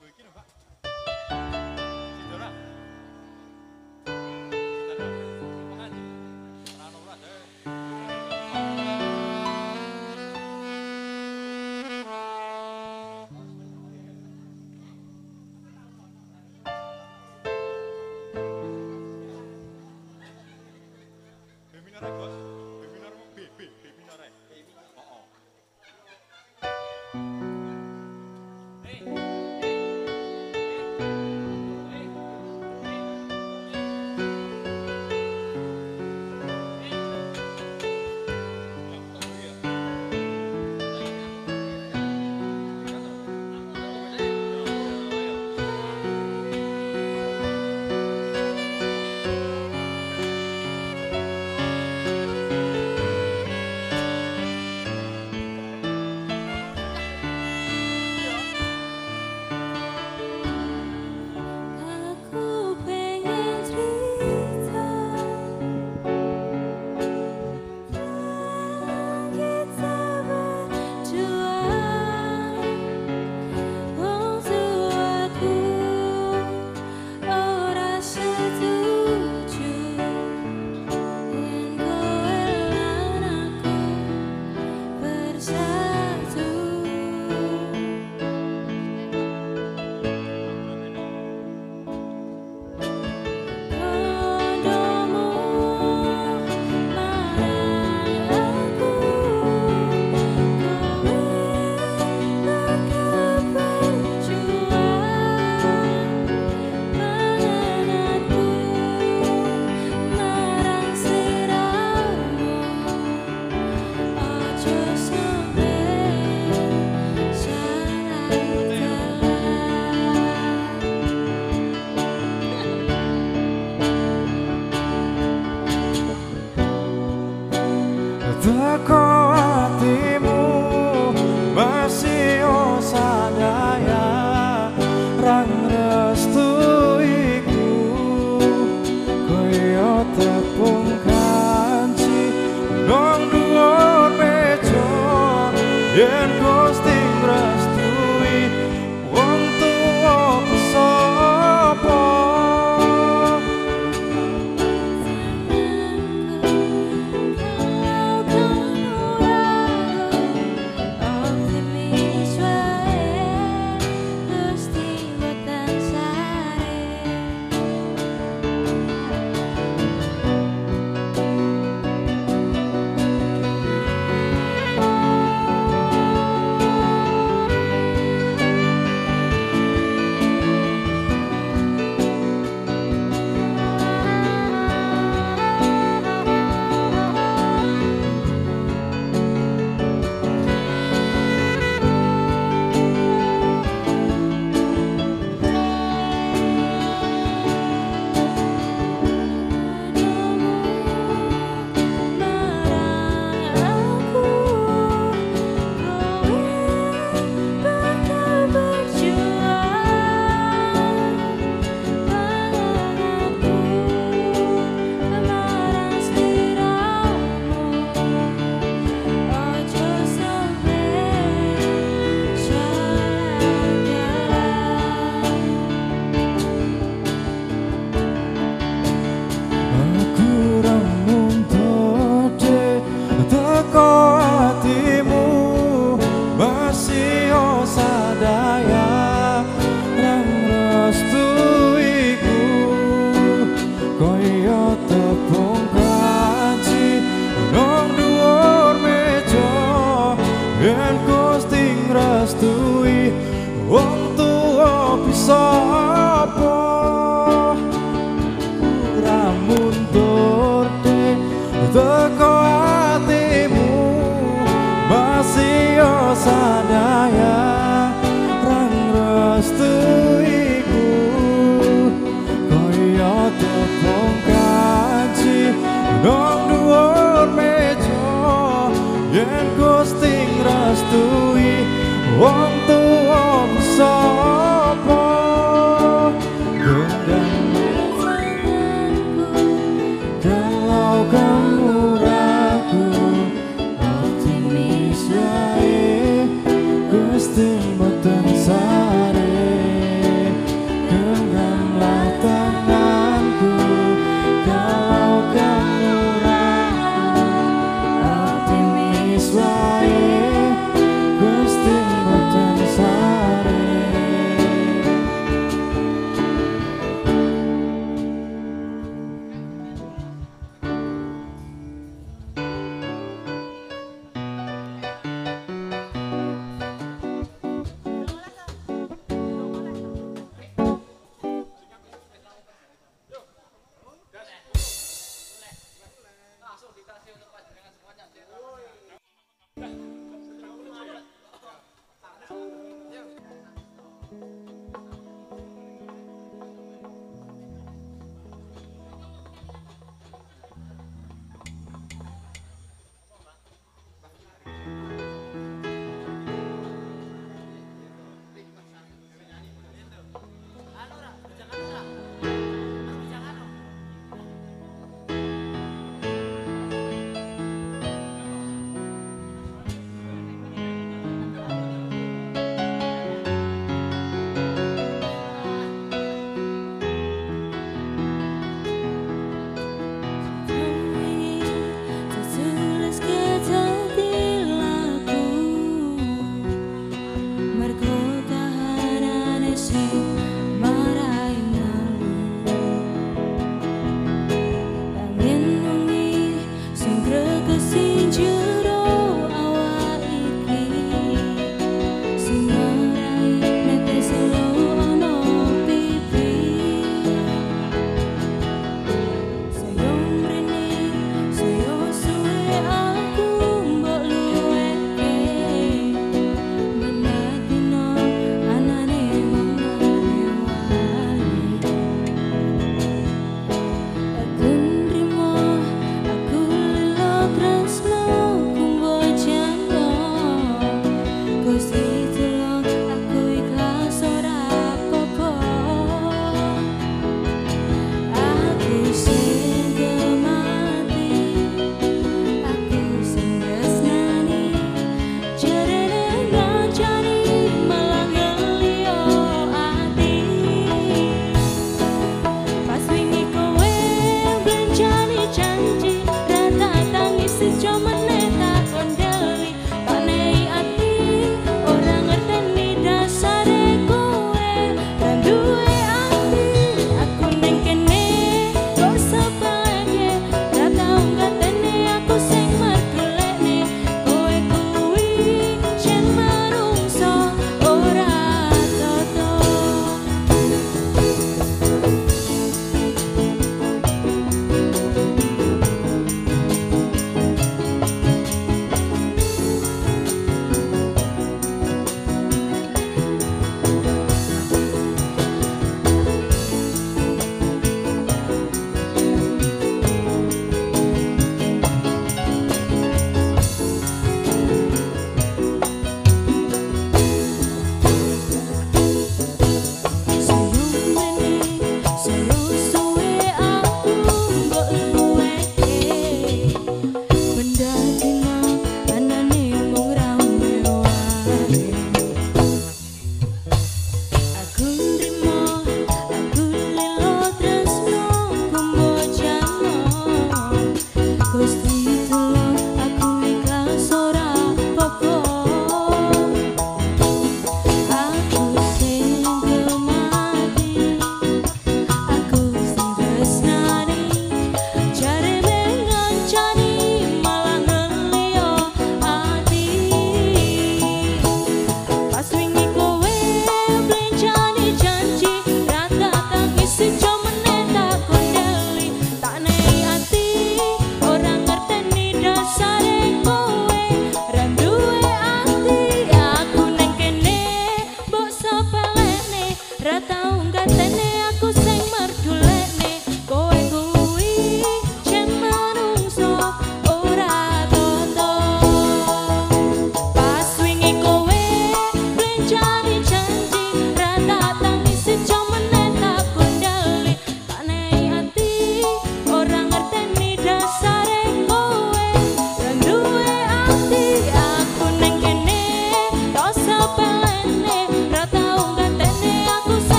người 0.00 0.10
ký 0.16 0.22
đồng 0.22 0.32
phạm 0.32 0.67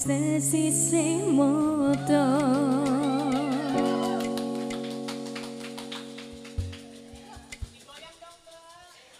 sesisih 0.00 1.28
moto 1.28 2.24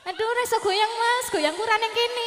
Aduh 0.09 0.31
rasa 0.41 0.57
goyang 0.65 0.93
Mas, 0.97 1.27
goyang 1.29 1.53
kurang 1.53 1.85
yang 1.85 1.93
kini 1.93 2.20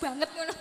banget 0.00 0.28
ngono. 0.34 0.53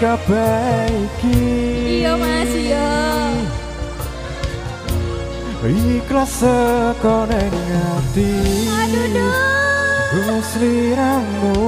kabaiki 0.00 1.40
iya 2.00 2.12
mas 2.20 2.52
iya. 2.52 2.88
Ikhlas 5.66 6.46
sekoneng 6.46 7.56
hati 7.74 8.30
aduh 8.70 9.06
duh 9.10 9.34
kusliramu 10.14 11.58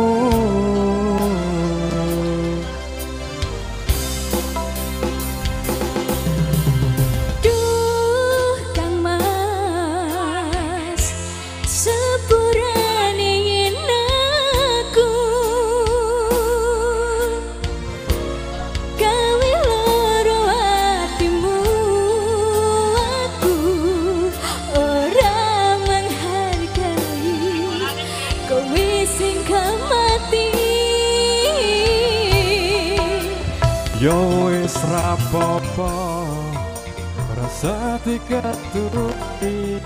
diketuti 38.18 39.78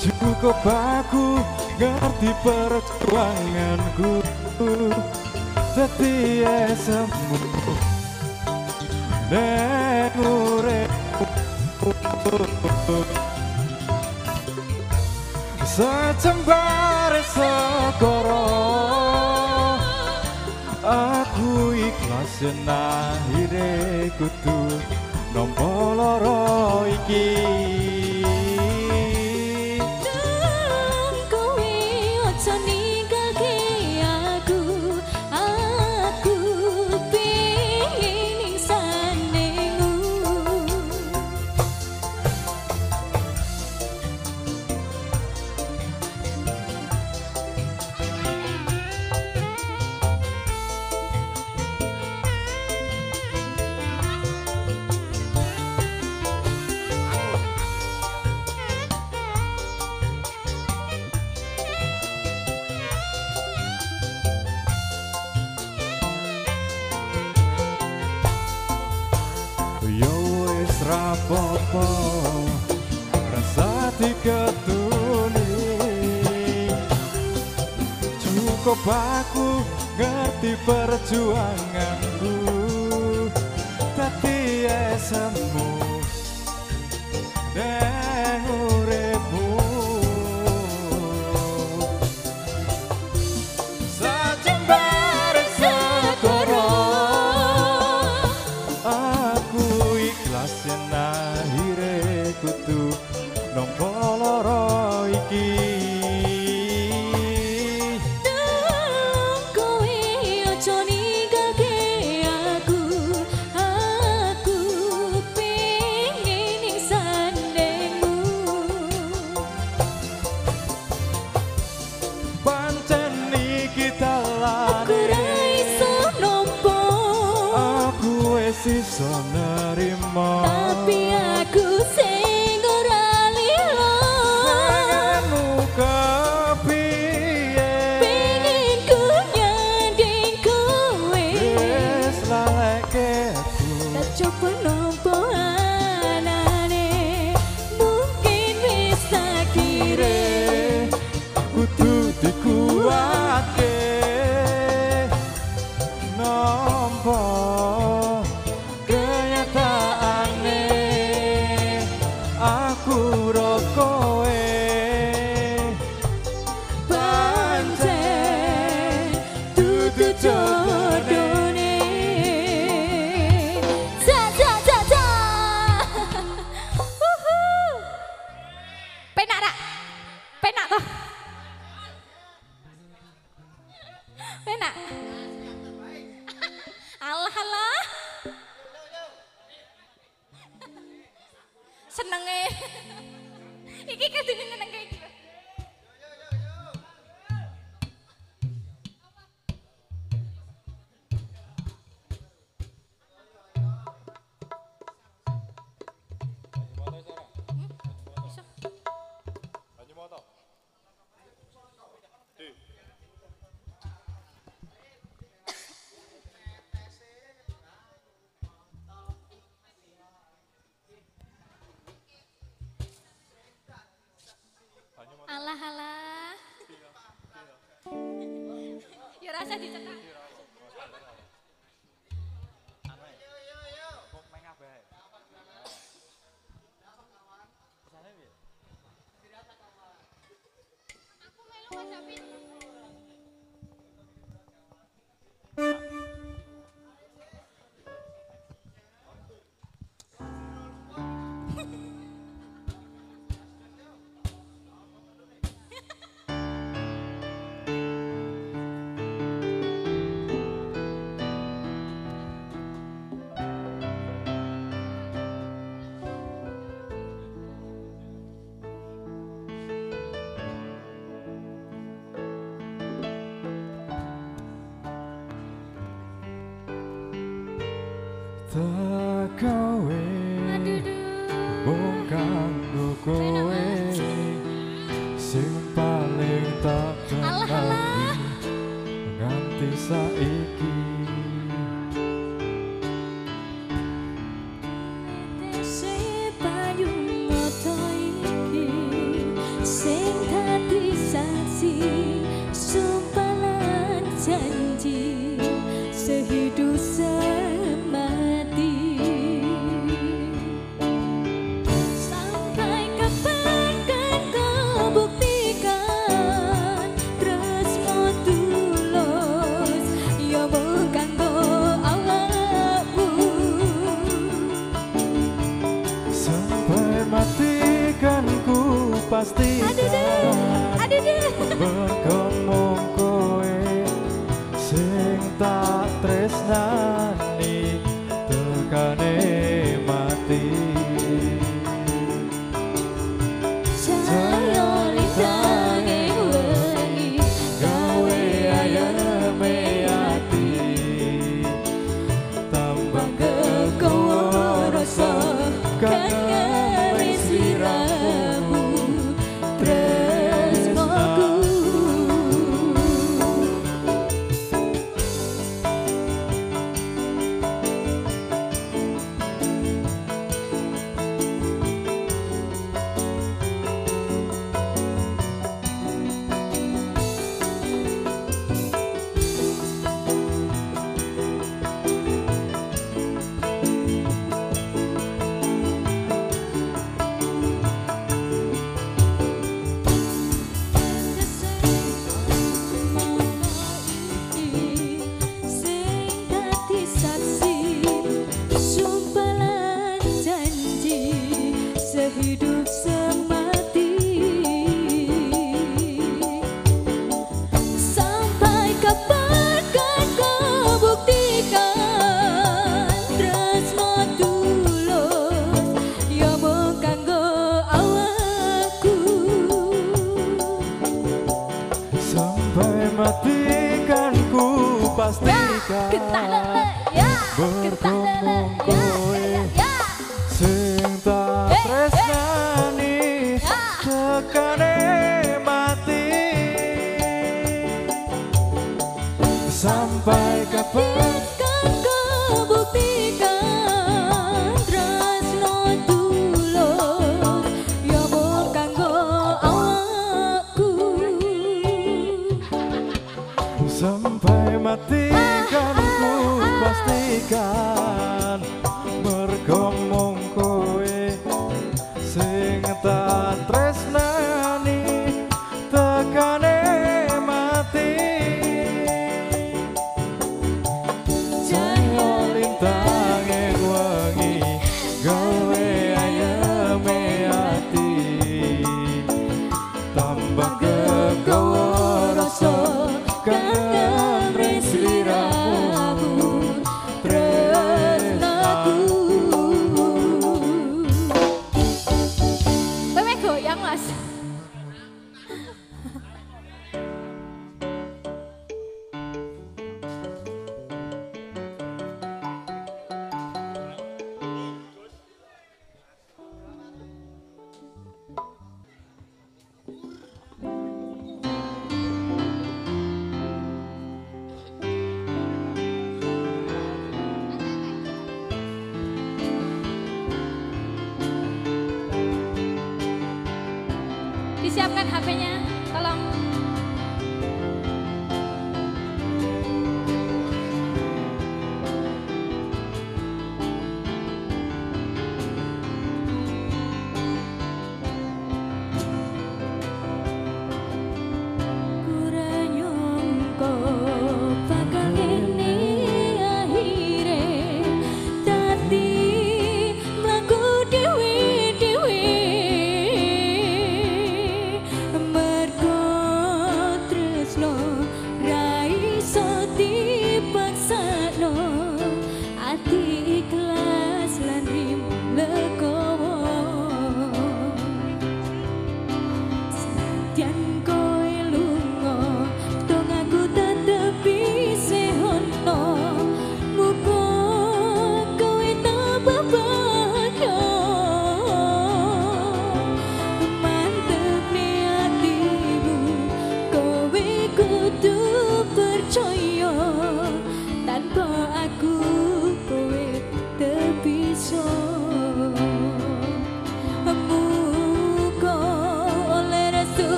Cukup 0.00 0.64
aku 0.64 1.44
ngerti 1.76 2.30
perjuanganku. 2.40 4.24
Setia 5.76 6.72
semu. 6.72 7.38
Neng 9.30 10.14
urepku 10.18 11.26
Secembar 15.70 17.14
sekorong 17.30 18.70
aku 20.82 21.78
ikhlas 21.78 22.42
senahire 22.42 24.10
kutu 24.18 24.82
aqui. 27.10 27.59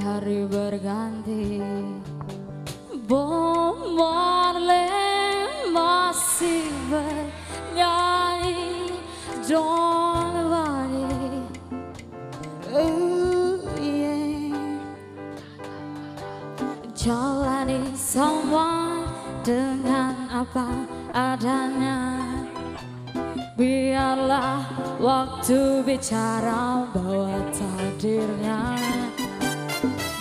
hari 0.00 0.44
berganti. 0.44 1.60
Bom 3.06 3.94
Marley 3.94 4.90
masih 5.70 6.66
bernyanyi 6.90 8.90
John 9.46 10.50
Wani 10.50 11.46
Ooh, 12.74 13.62
yeah. 13.78 14.58
Jalani 16.98 17.94
semua 17.94 19.06
dengan 19.46 20.26
apa 20.26 20.66
adanya. 21.14 22.26
Biarlah 23.56 24.68
waktu 25.00 25.80
bicara 25.80 26.84
bahwa 26.92 27.40
takdirnya 27.56 28.75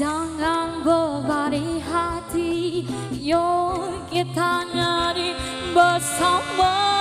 Jangan 0.00 0.80
bebani 0.80 1.76
hati 1.84 2.88
Yuk 3.20 4.08
kita 4.08 4.64
nyari 4.72 5.36
bersama. 5.76 6.99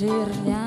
hadirnya. 0.00 0.59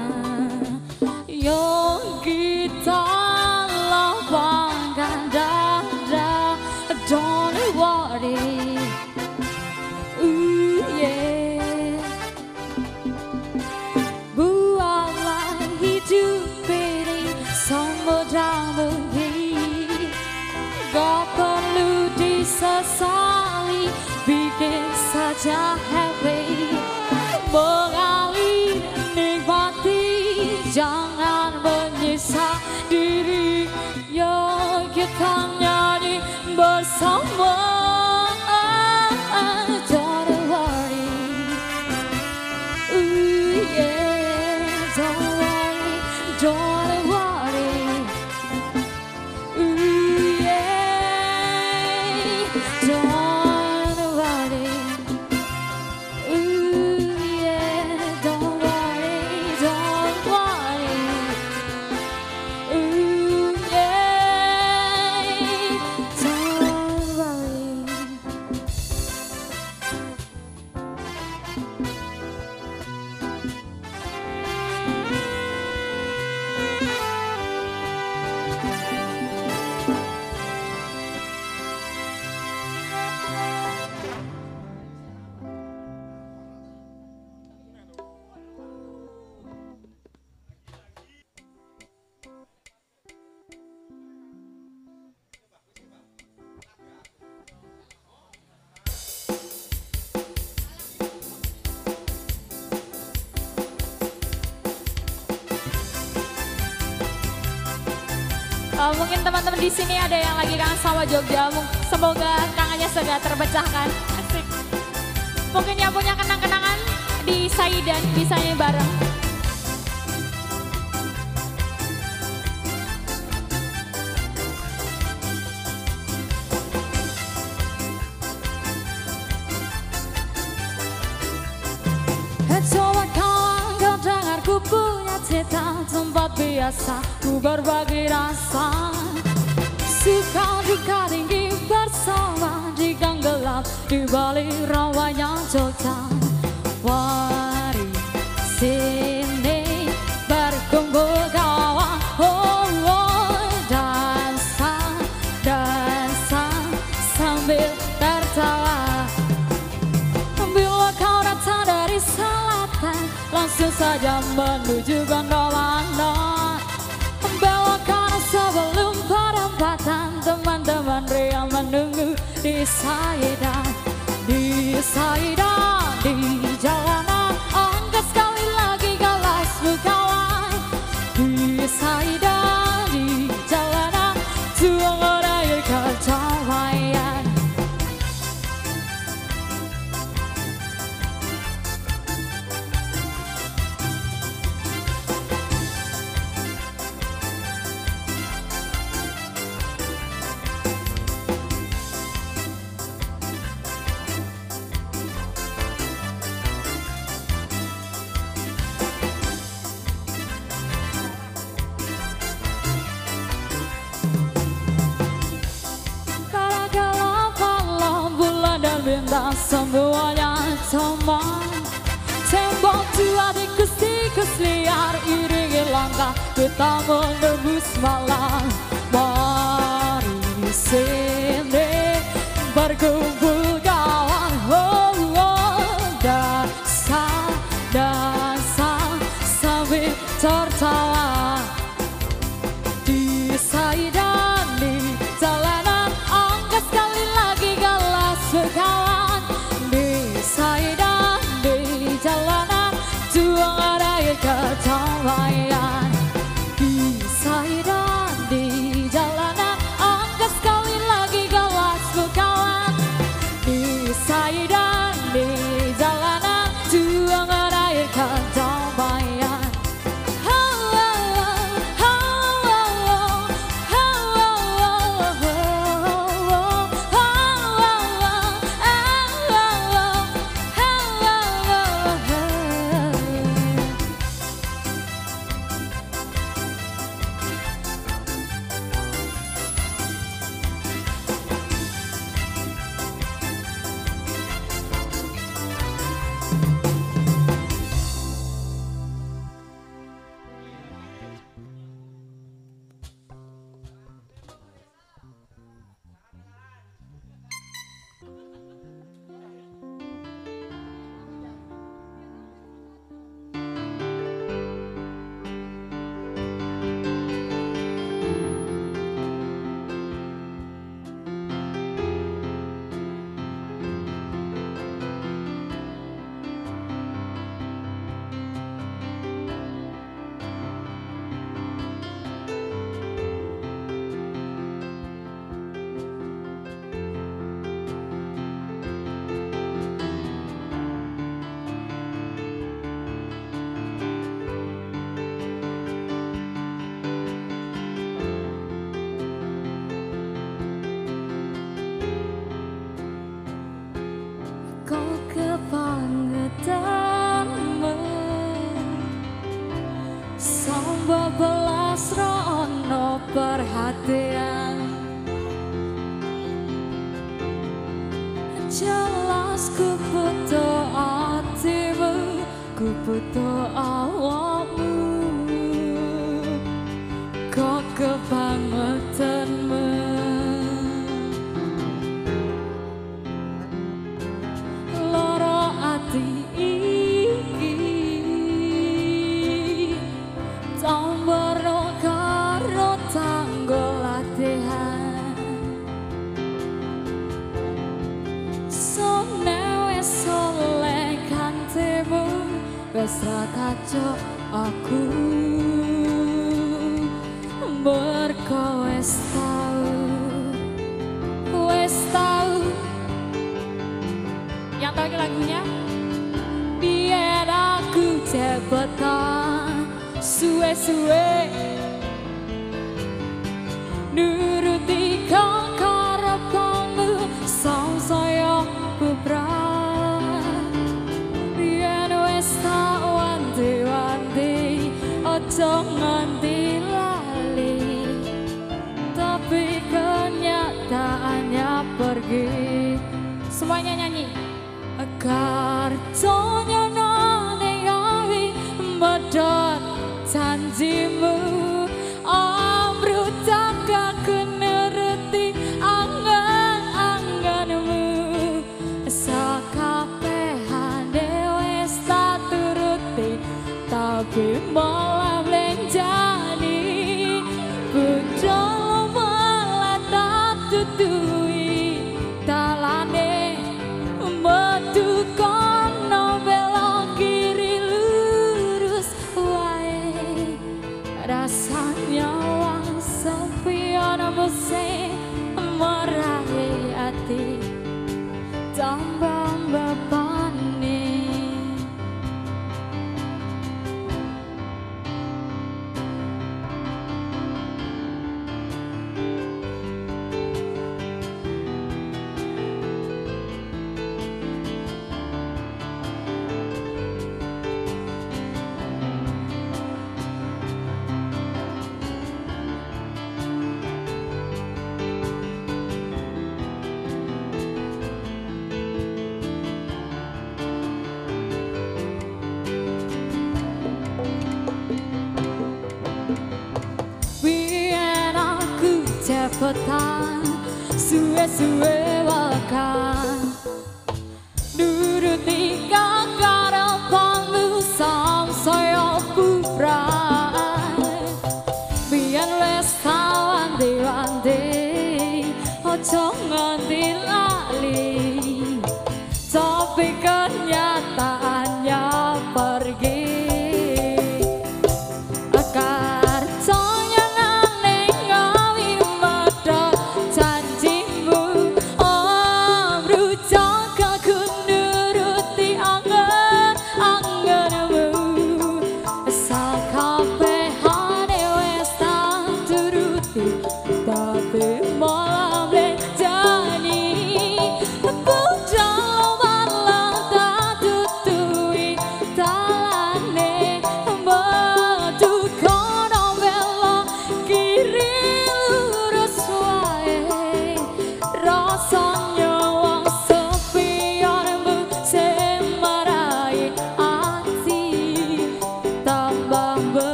go. 232.84 233.13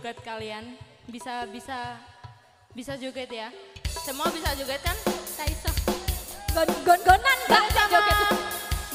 joget 0.00 0.16
kalian? 0.24 0.64
Bisa 1.12 1.44
bisa 1.52 2.00
bisa 2.72 2.96
joget 2.96 3.28
ya? 3.28 3.52
Semua 3.84 4.32
bisa 4.32 4.56
joget 4.56 4.80
kan? 4.80 4.96
Saya 5.28 5.52
gon 6.56 6.64
gon 6.88 7.00
gonan 7.04 7.38
Mbak 7.52 7.64
sama 7.68 8.00
joget. 8.00 8.16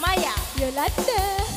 Maya. 0.02 0.34
Yolanda. 0.58 1.55